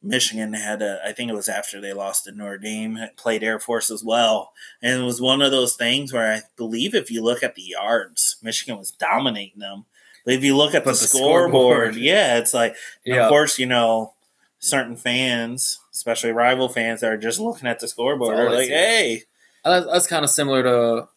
[0.00, 1.00] Michigan had a.
[1.04, 2.98] I think it was after they lost to Notre Dame.
[3.16, 6.94] Played Air Force as well, and it was one of those things where I believe
[6.94, 9.86] if you look at the yards, Michigan was dominating them.
[10.24, 11.96] But if you look at the, the scoreboard, scoreboard.
[11.96, 12.76] yeah, it's like.
[13.04, 13.24] Yeah.
[13.24, 14.14] Of course, you know
[14.58, 18.38] certain fans, especially rival fans, that are just looking at the scoreboard.
[18.38, 18.72] They're like, see.
[18.72, 19.22] "Hey,
[19.64, 21.08] That's, that's kind of similar to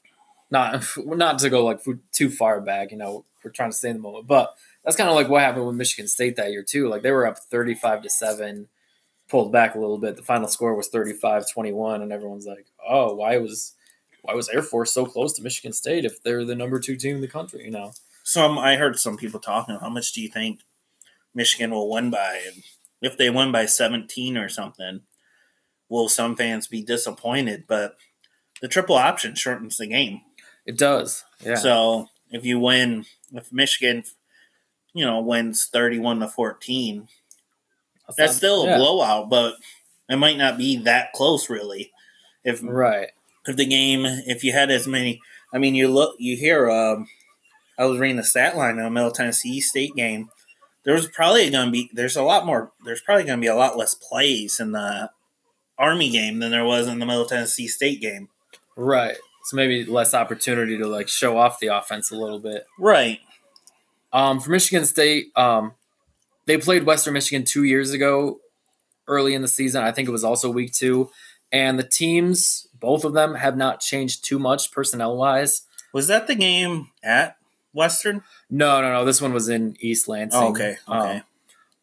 [0.50, 1.80] not not to go like
[2.12, 2.92] too far back.
[2.92, 5.44] You know, we're trying to stay in the moment, but that's kind of like what
[5.44, 6.90] happened with Michigan State that year too.
[6.90, 8.68] Like they were up thirty five to seven,
[9.30, 10.16] pulled back a little bit.
[10.16, 13.76] The final score was 35-21, and everyone's like, "Oh, why was
[14.24, 17.16] why was Air Force so close to Michigan State if they're the number two team
[17.16, 19.78] in the country?" You know, some I heard some people talking.
[19.80, 20.62] How much do you think
[21.36, 22.42] Michigan will win by?
[22.48, 22.64] And
[23.02, 25.02] if they win by 17 or something,
[25.90, 27.66] will some fans be disappointed?
[27.68, 27.96] But
[28.62, 30.22] the triple option shortens the game.
[30.66, 31.24] it does.
[31.44, 34.04] Yeah, So if you win, if Michigan,
[34.94, 37.08] you know, wins 31 to 14,
[38.18, 38.78] That's not- still a yeah.
[38.78, 39.56] blowout, but
[40.10, 41.92] it might not be that close, really.
[42.44, 43.10] If Right.
[43.48, 45.20] if the game, if you had as many,
[45.54, 46.70] I mean, you look, you hear.
[46.70, 47.08] Um,
[47.78, 50.30] I was reading the stat line on a Middle Tennessee State game.
[50.84, 51.90] There was probably going to be.
[51.94, 52.72] There's a lot more.
[52.84, 55.12] There's probably going to be a lot less plays in the
[55.78, 58.30] Army game than there was in the Middle Tennessee State game.
[58.76, 59.18] Right.
[59.44, 62.66] So maybe less opportunity to like show off the offense a little bit.
[62.80, 63.20] Right.
[64.14, 65.74] Um, for Michigan State, um,
[66.46, 68.40] they played Western Michigan two years ago,
[69.08, 69.84] early in the season.
[69.84, 71.10] I think it was also week two,
[71.52, 75.64] and the teams, both of them, have not changed too much personnel wise.
[75.94, 77.38] Was that the game at
[77.74, 78.24] Western?
[78.50, 79.06] No, no, no.
[79.06, 80.42] This one was in East Lansing.
[80.42, 80.78] Oh, okay.
[80.88, 81.18] Okay.
[81.18, 81.24] Um,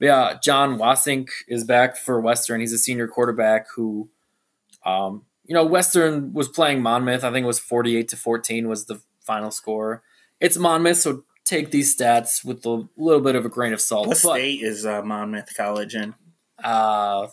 [0.01, 2.61] yeah, Jon Wassink is back for Western.
[2.61, 4.09] He's a senior quarterback who,
[4.85, 7.25] um, you know, Western was playing Monmouth.
[7.25, 10.03] I think it was forty-eight to fourteen was the final score.
[10.41, 14.07] It's Monmouth, so take these stats with a little bit of a grain of salt.
[14.07, 16.15] what but, state is uh, Monmouth College in?
[16.63, 17.27] Uh,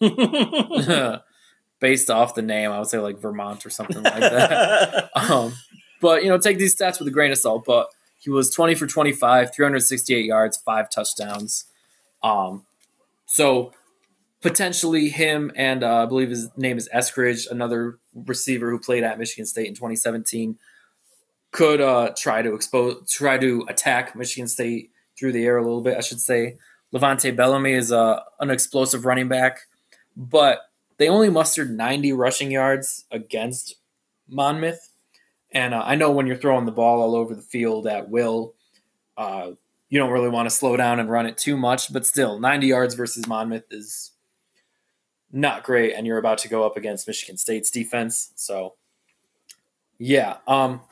[1.80, 5.10] based off the name, I would say like Vermont or something like that.
[5.16, 5.52] um,
[6.00, 7.64] but you know, take these stats with a grain of salt.
[7.66, 7.88] But
[8.18, 11.66] he was twenty for twenty-five, three hundred sixty-eight yards, five touchdowns.
[12.22, 12.66] Um,
[13.26, 13.72] so
[14.46, 19.18] potentially him and uh, I believe his name is Eskridge, another receiver who played at
[19.18, 20.56] Michigan State in 2017,
[21.50, 25.80] could uh, try to expose, try to attack Michigan State through the air a little
[25.80, 25.96] bit.
[25.96, 26.58] I should say.
[26.92, 29.62] Levante Bellamy is uh, an explosive running back,
[30.16, 30.60] but
[30.98, 33.74] they only mustered 90 rushing yards against
[34.28, 34.85] Monmouth.
[35.56, 38.52] And uh, I know when you're throwing the ball all over the field at will,
[39.16, 39.52] uh,
[39.88, 41.90] you don't really want to slow down and run it too much.
[41.90, 44.10] But still, 90 yards versus Monmouth is
[45.32, 45.94] not great.
[45.94, 48.32] And you're about to go up against Michigan State's defense.
[48.34, 48.74] So,
[49.96, 50.36] yeah.
[50.46, 50.82] Um,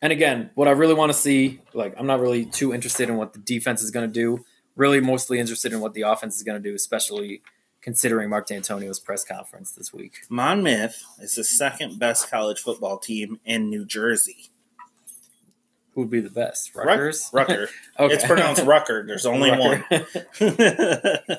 [0.00, 3.16] and again, what I really want to see, like, I'm not really too interested in
[3.16, 4.46] what the defense is going to do.
[4.76, 7.42] Really, mostly interested in what the offense is going to do, especially
[7.86, 10.22] considering Mark Dantonio's press conference this week.
[10.28, 14.50] Monmouth is the second best college football team in New Jersey.
[15.94, 16.74] Who would be the best?
[16.74, 17.30] Ruck- Rutgers?
[17.32, 17.68] Rucker.
[18.00, 18.12] Okay.
[18.14, 19.06] It's pronounced Rucker.
[19.06, 19.84] There's only Rucker.
[19.88, 20.04] one.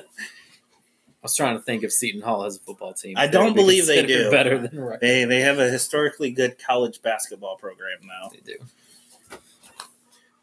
[1.22, 3.16] was trying to think if Seton Hall has a football team.
[3.18, 4.30] I don't be believe they do.
[4.30, 5.00] Better than Rutgers.
[5.02, 8.30] they they have a historically good college basketball program now.
[8.30, 9.38] They do.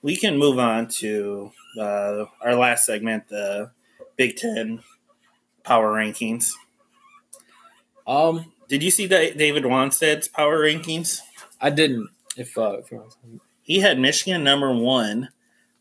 [0.04, 3.72] We can move on to uh, our last segment, the
[4.18, 4.84] Big Ten
[5.66, 6.52] power rankings.
[8.08, 11.20] Um, Did you see Da- David Wannstedt's power rankings?
[11.60, 12.10] I didn't.
[12.38, 15.30] If uh, if you want, He had Michigan number one,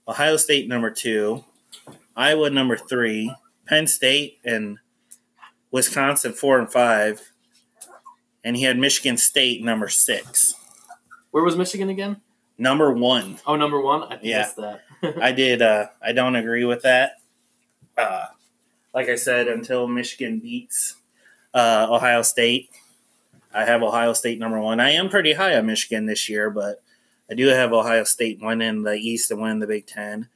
[0.08, 1.44] Ohio State number two,
[2.16, 3.34] Iowa number three,
[3.66, 4.78] Penn State and
[5.70, 7.20] Wisconsin four and five,
[8.44, 10.54] and he had Michigan State number six.
[11.32, 12.20] where was Michigan again?
[12.56, 13.40] Number one.
[13.46, 14.04] Oh, number one.
[14.04, 14.38] I Yeah.
[14.42, 14.82] missed that.
[15.20, 15.60] I did.
[15.60, 17.14] Uh, I don't agree with that.
[17.98, 18.26] Uh,
[18.94, 20.96] like I said, until Michigan beats
[21.52, 22.70] uh, Ohio State,
[23.52, 24.80] I have Ohio State number one.
[24.80, 26.82] I am pretty high on Michigan this year, but
[27.30, 30.28] I do have Ohio State winning the East and winning the Big Ten.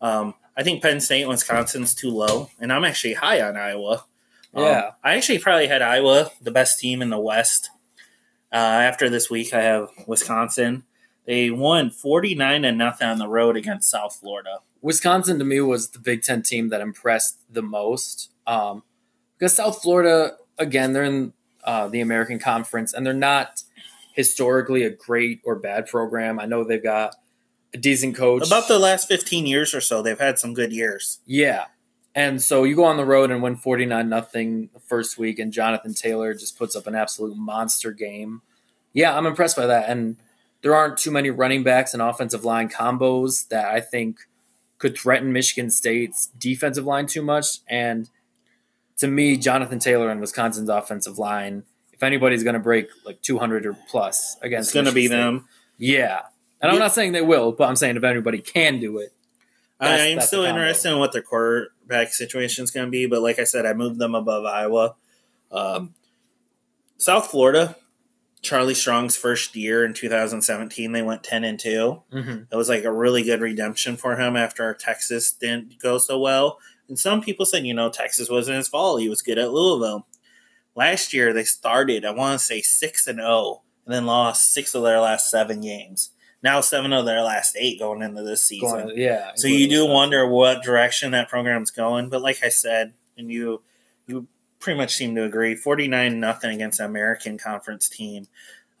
[0.00, 4.04] Um, I think Penn State, Wisconsin's too low, and I'm actually high on Iowa.
[4.54, 4.90] Um, Yeah.
[5.04, 7.70] I actually probably had Iowa the best team in the West.
[8.52, 10.84] Uh, after this week, I have Wisconsin.
[11.26, 14.60] They won 49 to nothing on the road against South Florida.
[14.82, 18.30] Wisconsin to me was the Big Ten team that impressed the most.
[18.46, 18.82] Um,
[19.38, 21.32] because South Florida, again, they're in
[21.64, 23.62] uh, the American Conference and they're not
[24.12, 26.40] historically a great or bad program.
[26.40, 27.16] I know they've got
[27.74, 28.46] a decent coach.
[28.46, 31.18] About the last 15 years or so, they've had some good years.
[31.26, 31.66] Yeah.
[32.14, 35.52] And so you go on the road and win 49 nothing the first week, and
[35.52, 38.40] Jonathan Taylor just puts up an absolute monster game.
[38.94, 39.90] Yeah, I'm impressed by that.
[39.90, 40.16] And
[40.62, 44.20] there aren't too many running backs and offensive line combos that I think
[44.78, 47.58] could threaten Michigan State's defensive line too much.
[47.68, 48.08] And
[48.98, 53.66] to me, Jonathan Taylor and Wisconsin's offensive line, if anybody's going to break like 200
[53.66, 55.48] or plus against It's going to be State- them.
[55.78, 56.20] Yeah.
[56.60, 59.12] And I'm not saying they will, but I'm saying if anybody can do it,
[59.78, 63.38] I am still interested in what their quarterback situation is going to be, but like
[63.38, 64.94] I said, I moved them above Iowa.
[65.52, 65.94] Um,
[66.96, 67.76] South Florida,
[68.42, 72.02] Charlie Strong's first year in 2017, they went 10 and 2.
[72.12, 72.46] mhm.
[72.50, 76.58] It was like a really good redemption for him after Texas didn't go so well.
[76.88, 79.00] And some people said, you know, Texas wasn't his fault.
[79.00, 80.06] He was good at Louisville.
[80.76, 84.74] Last year, they started, I want to say, 6 and 0, and then lost six
[84.74, 86.10] of their last seven games.
[86.42, 88.68] Now, seven of their last eight going into this season.
[88.88, 89.32] Going- yeah.
[89.36, 92.10] So you do including wonder what direction that program's going.
[92.10, 93.62] But like I said, and you
[94.06, 94.28] you
[94.58, 98.26] pretty much seem to agree, forty nine nothing against an American Conference team.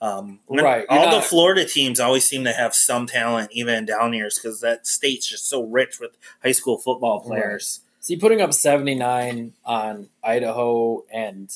[0.00, 4.12] Um, Right, All the Florida teams always seem to have some talent, even in down
[4.12, 7.80] years, because that state's just so rich with high school football players.
[8.00, 11.50] See, putting up 79 on Idaho and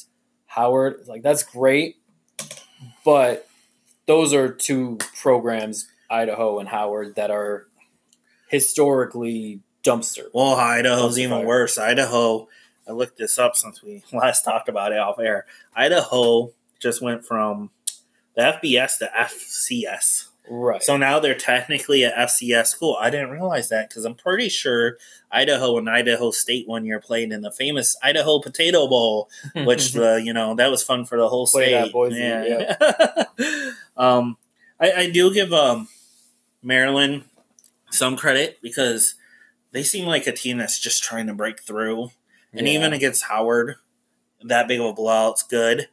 [0.47, 1.97] Howard, like that's great,
[3.05, 3.47] but
[4.07, 7.69] those are two programs, Idaho and Howard, that are
[8.49, 10.25] historically dumpster.
[10.33, 11.47] Well, Idaho's Dumpster even fire.
[11.47, 11.79] worse.
[11.79, 12.49] Idaho,
[12.91, 15.47] I looked this up since we last talked about it off air.
[15.75, 17.71] Idaho just went from
[18.35, 20.27] the FBS to FCS.
[20.49, 20.83] Right.
[20.83, 22.97] So now they're technically a FCS school.
[23.01, 24.97] I didn't realize that because I'm pretty sure
[25.31, 30.21] Idaho and Idaho State one year played in the famous Idaho Potato Bowl, which the
[30.23, 31.93] you know that was fun for the whole Play state.
[31.93, 34.37] that, Boise, um,
[34.81, 35.87] I, I do give um
[36.61, 37.23] Maryland
[37.91, 39.15] some credit because
[39.71, 42.11] they seem like a team that's just trying to break through,
[42.53, 42.75] and Yeah.
[42.75, 43.77] even against Howard,
[44.43, 45.89] that big of a blowout's good.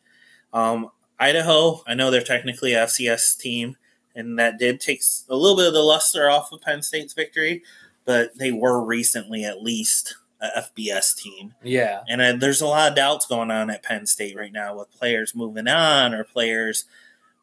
[0.53, 0.89] Um,
[1.19, 3.75] Idaho, I know they're technically a FCS team,
[4.15, 7.63] and that did take a little bit of the luster off of Penn State's victory,
[8.05, 11.55] but they were recently at least a FBS team.
[11.63, 12.03] yeah.
[12.07, 14.91] And uh, there's a lot of doubts going on at Penn State right now with
[14.91, 16.85] players moving on or players,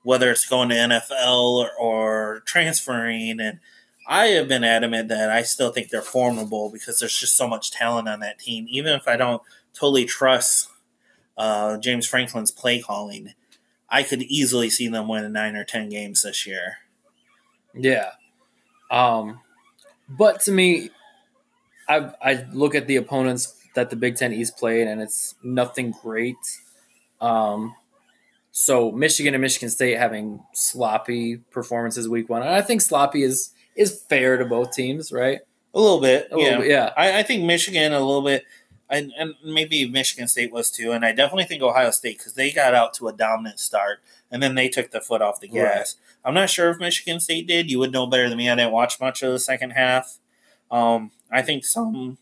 [0.04, 3.40] whether it's going to NFL or, or transferring.
[3.40, 3.58] And
[4.06, 7.70] I have been adamant that I still think they're formidable because there's just so much
[7.70, 8.66] talent on that team.
[8.68, 9.42] Even if I don't
[9.72, 10.68] totally trust
[11.36, 13.32] uh, James Franklin's play calling,
[13.88, 16.78] I could easily see them win nine or 10 games this year.
[17.74, 18.10] Yeah.
[18.90, 19.40] Um,
[20.08, 20.90] but to me,
[21.88, 25.90] I I look at the opponents that the Big Ten East played, and it's nothing
[26.02, 26.36] great.
[27.20, 27.74] Um,
[28.52, 33.50] so Michigan and Michigan State having sloppy performances week one, and I think sloppy is
[33.74, 35.40] is fair to both teams, right?
[35.74, 36.28] A little bit.
[36.30, 36.58] A little yeah.
[36.58, 36.90] bit, yeah.
[36.96, 38.44] I, I think Michigan a little bit,
[38.88, 42.52] and, and maybe Michigan State was too, and I definitely think Ohio State because they
[42.52, 44.00] got out to a dominant start
[44.30, 45.96] and then they took the foot off the gas.
[46.24, 47.70] I'm not sure if Michigan State did.
[47.70, 48.48] You would know better than me.
[48.50, 50.18] I didn't watch much of the second half.
[50.70, 52.18] Um, I think some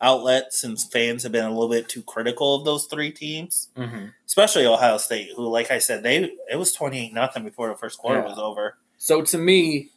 [0.00, 4.06] outlets and fans have been a little bit too critical of those three teams, Mm-hmm.
[4.26, 7.98] especially Ohio State, who, like I said, they it was 28 nothing before the first
[7.98, 8.28] quarter Yeah.
[8.28, 8.76] was over.
[8.98, 9.90] So to me,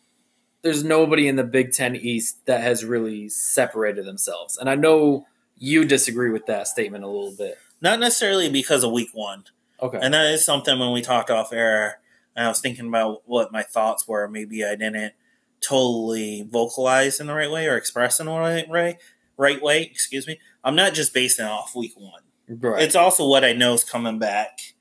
[0.65, 5.27] there's nobody in the Big Ten East that has really separated themselves, and I know
[5.55, 7.59] you disagree with that statement a little bit.
[7.81, 9.43] Not necessarily because of week one.
[9.79, 9.99] Okay.
[10.01, 11.99] And that is something when we talked off air,
[12.35, 14.27] and I was thinking about what my thoughts were.
[14.27, 15.13] Maybe I didn't
[15.61, 18.97] totally vocalize in the right way or express in the right way.
[19.37, 19.83] right way.
[19.83, 20.39] Excuse me.
[20.63, 22.23] I'm not just basing off week one.
[22.47, 22.81] right.
[22.81, 24.73] It's also what I know is coming back,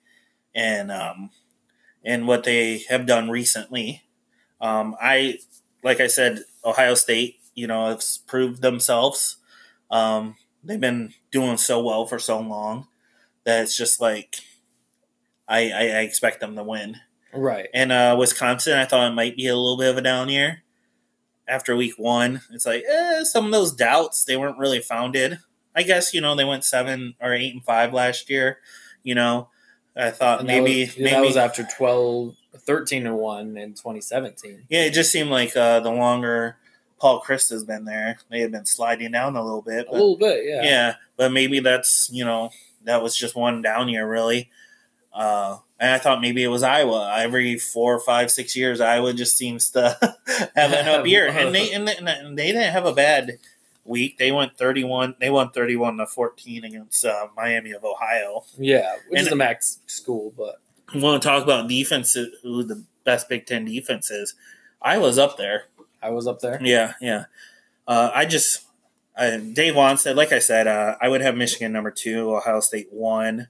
[0.55, 1.28] and um,
[2.03, 4.01] and what they have done recently.
[4.62, 5.41] Um, I
[5.85, 7.37] like I said, Ohio State.
[7.55, 9.37] You know, have proved themselves.
[9.91, 12.89] Um, they've been doing so well for so long
[13.45, 14.37] that it's just like
[15.47, 16.97] I, I, I expect them to win.
[17.32, 17.68] right.
[17.72, 20.62] And uh, Wisconsin, I thought it might be a little bit of a down year
[21.47, 22.41] after week one.
[22.51, 25.39] It's like eh, some of those doubts they weren't really founded.
[25.76, 28.59] I guess you know they went seven or eight and five last year.
[29.03, 29.49] You know,
[29.97, 33.70] I thought And that maybe was, maybe that was after 12, 13 and one in
[33.74, 34.66] 2017.
[34.68, 36.57] yeah, it just seemed like uh, the longer
[36.98, 39.86] Paul Chryst has been there, they had been sliding down a little bit.
[39.88, 40.62] A little bit, yeah.
[40.62, 40.94] yeah.
[41.16, 42.50] but maybe that's you know
[42.84, 44.50] that was just one down year really.
[45.12, 47.14] Uh, and I thought maybe it was Iowa.
[47.18, 49.96] Every four, five, six years, Iowa just seems to
[50.57, 53.38] have an up year, and they and they, didn't have a bad
[53.84, 54.18] week.
[54.18, 55.14] They went thirty one.
[55.20, 58.44] They won thirty one to fourteen against uh, Miami of Ohio.
[58.57, 60.57] Yeah, which And- is a max school, but
[60.93, 62.16] We want to talk about defense.
[62.43, 64.34] Who the best Big Ten defense is?
[64.83, 65.64] I was up there.
[66.03, 66.58] I was up there.
[66.63, 67.25] Yeah, yeah.
[67.87, 68.64] Uh, I just
[69.17, 72.92] I, Dave Wannstedt, like I said, uh, I would have Michigan number two, Ohio State
[72.92, 73.49] one.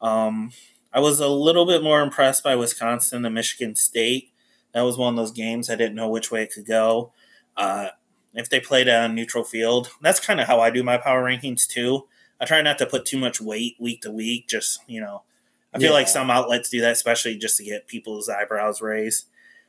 [0.00, 0.52] Um,
[0.92, 4.32] I was a little bit more impressed by Wisconsin than Michigan State.
[4.72, 7.12] That was one of those games I didn't know which way it could go.
[7.56, 7.88] Uh,
[8.34, 11.66] if they played on neutral field, that's kind of how I do my power rankings
[11.66, 12.06] too.
[12.40, 14.48] I try not to put too much weight week to week.
[14.48, 15.22] Just you know,
[15.72, 19.26] I feel like some outlets do that, especially just to get people's eyebrows raised.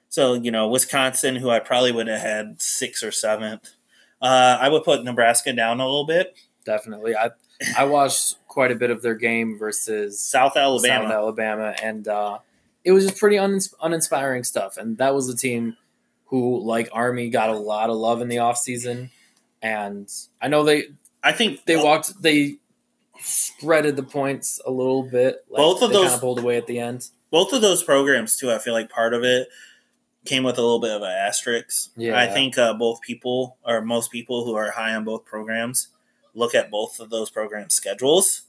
[0.09, 3.69] So you know, Wisconsin, who I probably would have had sixth or seventh.
[4.21, 6.35] Uh, I would put Nebraska down a little bit.
[6.65, 7.15] Definitely.
[7.15, 7.31] I
[7.77, 11.05] I watched quite a bit of their game versus South Alabama.
[11.05, 12.39] South Alabama, and uh,
[12.83, 14.77] it was just pretty unins- uninspiring stuff.
[14.77, 15.77] And that was a team
[16.25, 19.09] who, like Army, got a lot of love in the offseason.
[19.61, 20.11] And
[20.41, 20.85] I know they
[21.23, 22.57] I think they walked they
[23.21, 25.45] spreaded the points a little bit.
[25.49, 27.09] Like, Both of those- kind of pulled away at the end.
[27.29, 28.51] both of those programs too.
[28.51, 29.47] I feel like part of it
[30.25, 31.91] came with a little bit of an asterisk.
[31.95, 32.19] Yeah.
[32.19, 35.87] I think uh, both people or most people who are high on both programs
[36.33, 38.43] look at both of those programs' schedules,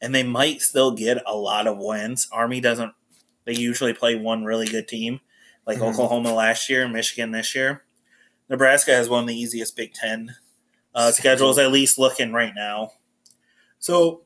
[0.00, 2.28] and they might still get a lot of wins.
[2.32, 2.92] Army doesn't.
[3.44, 5.20] They usually play one really good team,
[5.66, 5.90] like Mhm.
[5.92, 7.84] Oklahoma last year, Michigan this year.
[8.48, 10.36] Nebraska has one of the easiest Big Ten
[10.94, 12.92] uh, schedule's at least looking right now.
[13.82, 14.22] So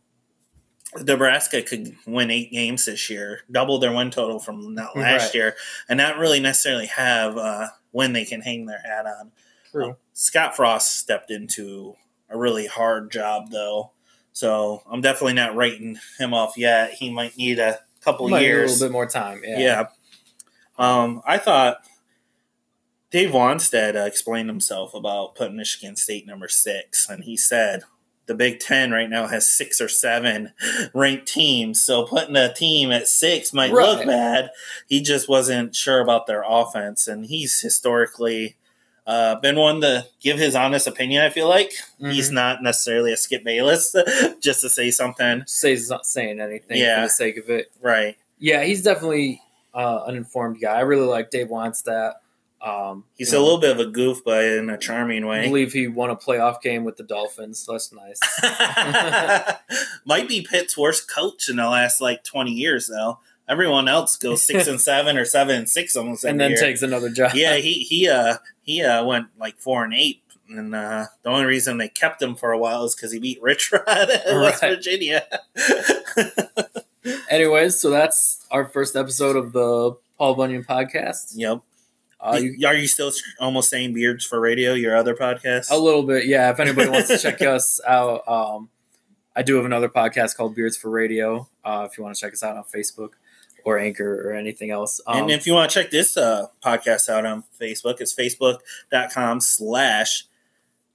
[1.02, 5.34] Nebraska could win eight games this year, double their win total from that last Right.
[5.34, 5.56] year,
[5.88, 9.32] and not really necessarily have uh, when they can hang their hat on.
[9.70, 9.96] True.
[10.12, 11.96] Scott Frost stepped into
[12.28, 13.92] a really hard job, though.
[14.32, 16.92] So I'm definitely not writing him off yet.
[16.92, 19.40] He might need a couple Might need a little bit more time.
[19.42, 19.58] Yeah.
[19.58, 19.84] Yeah.
[20.76, 21.78] Um, I thought
[23.10, 27.84] Dave Wannstedt uh, explained himself about putting Michigan State number six, and he said
[28.26, 30.52] the Big Ten right now has six or seven
[30.94, 34.50] ranked teams, so putting a team at six might look bad.
[34.86, 38.56] He just wasn't sure about their offense, and he's historically.
[39.08, 41.22] Uh, been one to give his honest opinion.
[41.22, 41.70] I feel like
[42.00, 42.34] he's Mhm.
[42.34, 43.94] not necessarily a Skip Bayless,
[44.40, 45.44] just to say something.
[45.46, 46.96] Say he's not saying anything Yeah.
[46.96, 47.70] for the sake of it.
[47.80, 48.16] Right.
[48.40, 49.40] Yeah, he's definitely
[49.72, 50.74] uh, an informed guy.
[50.74, 52.14] I really like Dave Wannstedt.
[52.60, 55.40] Um, He's you a little bit of a goof, but in a charming way.
[55.40, 58.18] I believe he won a playoff game with the Dolphins, so that's nice.
[60.04, 63.18] Might be Pitt's worst coach in the last like twenty years, though.
[63.48, 66.60] Everyone else goes six and seven or seven and six almost and then year.
[66.60, 67.32] takes another job.
[67.34, 71.44] yeah, he he uh he uh went like four and eight, and uh, the only
[71.44, 74.60] reason they kept him for a while is because he beat Rich Rod at West
[74.62, 75.24] Virginia.
[77.28, 81.32] Anyways, so that's our first episode of the Paul Bunyan podcast.
[81.36, 81.60] yep.
[82.26, 84.74] Uh, you, Are you still almost saying beards for radio?
[84.74, 85.70] Your other podcast?
[85.70, 86.50] a little bit, yeah.
[86.50, 88.68] If anybody wants to check us out, um,
[89.34, 91.48] I do have another podcast called Beards for Radio.
[91.64, 93.10] Uh, if you want to check us out on Facebook
[93.64, 97.08] or Anchor or anything else, um, and if you want to check this uh, podcast
[97.08, 100.24] out on Facebook, it's facebook.com slash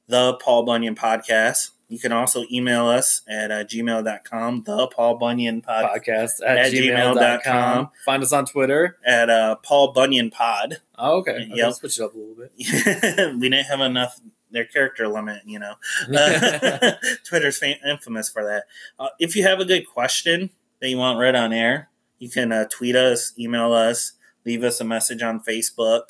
[0.07, 1.71] the Paul Bunyan Podcast.
[1.91, 6.71] You can also email us at uh, gmail.com, the Paul Bunyan Pod, podcast at, at
[6.71, 7.17] gmail.com.
[7.17, 7.89] gmail.com.
[8.05, 8.97] Find us on Twitter.
[9.05, 10.77] at uh, Paul Bunyan Pod.
[10.97, 11.31] Oh, okay.
[11.31, 11.73] okay Yep.
[11.73, 12.51] Switch it up a little bit.
[13.35, 15.73] we didn't have enough their character limit, you know.
[16.15, 16.91] Uh,
[17.25, 18.63] Twitter's fam- infamous for that.
[18.97, 20.49] Uh, if you have a good question
[20.79, 21.89] that you want read on air,
[22.19, 24.13] you can uh, tweet us, email us,
[24.45, 26.03] leave us a message on Facebook,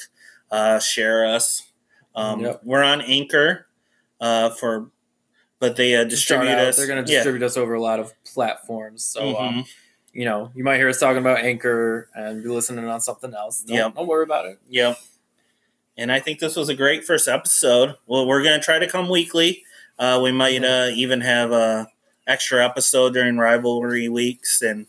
[0.51, 1.71] uh, share us.
[2.15, 2.61] Um, Yep.
[2.63, 3.67] We're on Anchor
[4.19, 4.91] uh, for,
[5.61, 6.75] but they uh, distribute out, us.
[6.75, 7.19] They're going to Yeah.
[7.19, 9.03] distribute us over a lot of platforms.
[9.05, 9.67] So, um, Mhm.
[10.11, 13.61] you know, you might hear us talking about Anchor and be listening on something else.
[13.61, 13.95] Don't, Yep.
[13.95, 14.59] don't worry about it.
[14.69, 14.97] Yep.
[15.97, 17.95] And I think this was a great first episode.
[18.07, 19.63] Well, we're going to try to come weekly.
[19.99, 21.87] Uh, we might uh, even have a
[22.25, 24.87] extra episode during rivalry weeks, and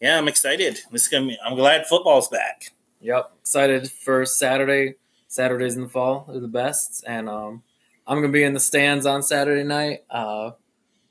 [0.00, 0.80] yeah, I'm excited.
[0.90, 2.72] This is gonna be, I'm glad football's back.
[3.00, 3.30] Yep.
[3.40, 4.96] Excited for Saturday.
[5.28, 7.02] Saturdays in the fall are the best.
[7.06, 7.62] And um,
[8.06, 10.04] I'm going to be in the stands on Saturday night.
[10.10, 10.52] Uh,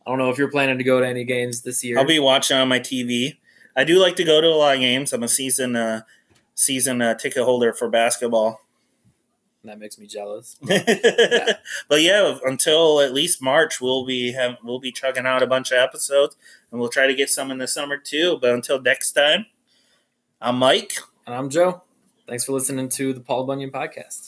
[0.06, 1.98] I don't know if you're planning to go to any games this year.
[1.98, 3.38] I'll be watching on my TV.
[3.76, 5.14] I do like to go to a lot of games.
[5.14, 6.02] I'm a season uh,
[6.56, 8.60] season uh, ticket holder for basketball.
[9.64, 10.58] that makes me jealous.
[10.62, 15.72] but yeah, until at least March, we'll be have, we'll be chugging out a bunch
[15.72, 16.36] of episodes,
[16.72, 18.38] and we'll try to get some in the summer too.
[18.42, 19.46] But until next time,
[20.42, 20.98] I'm Mike.
[21.26, 21.84] And I'm Joe.
[22.28, 24.20] Thanks for listening to the Paul Bunyan podcast.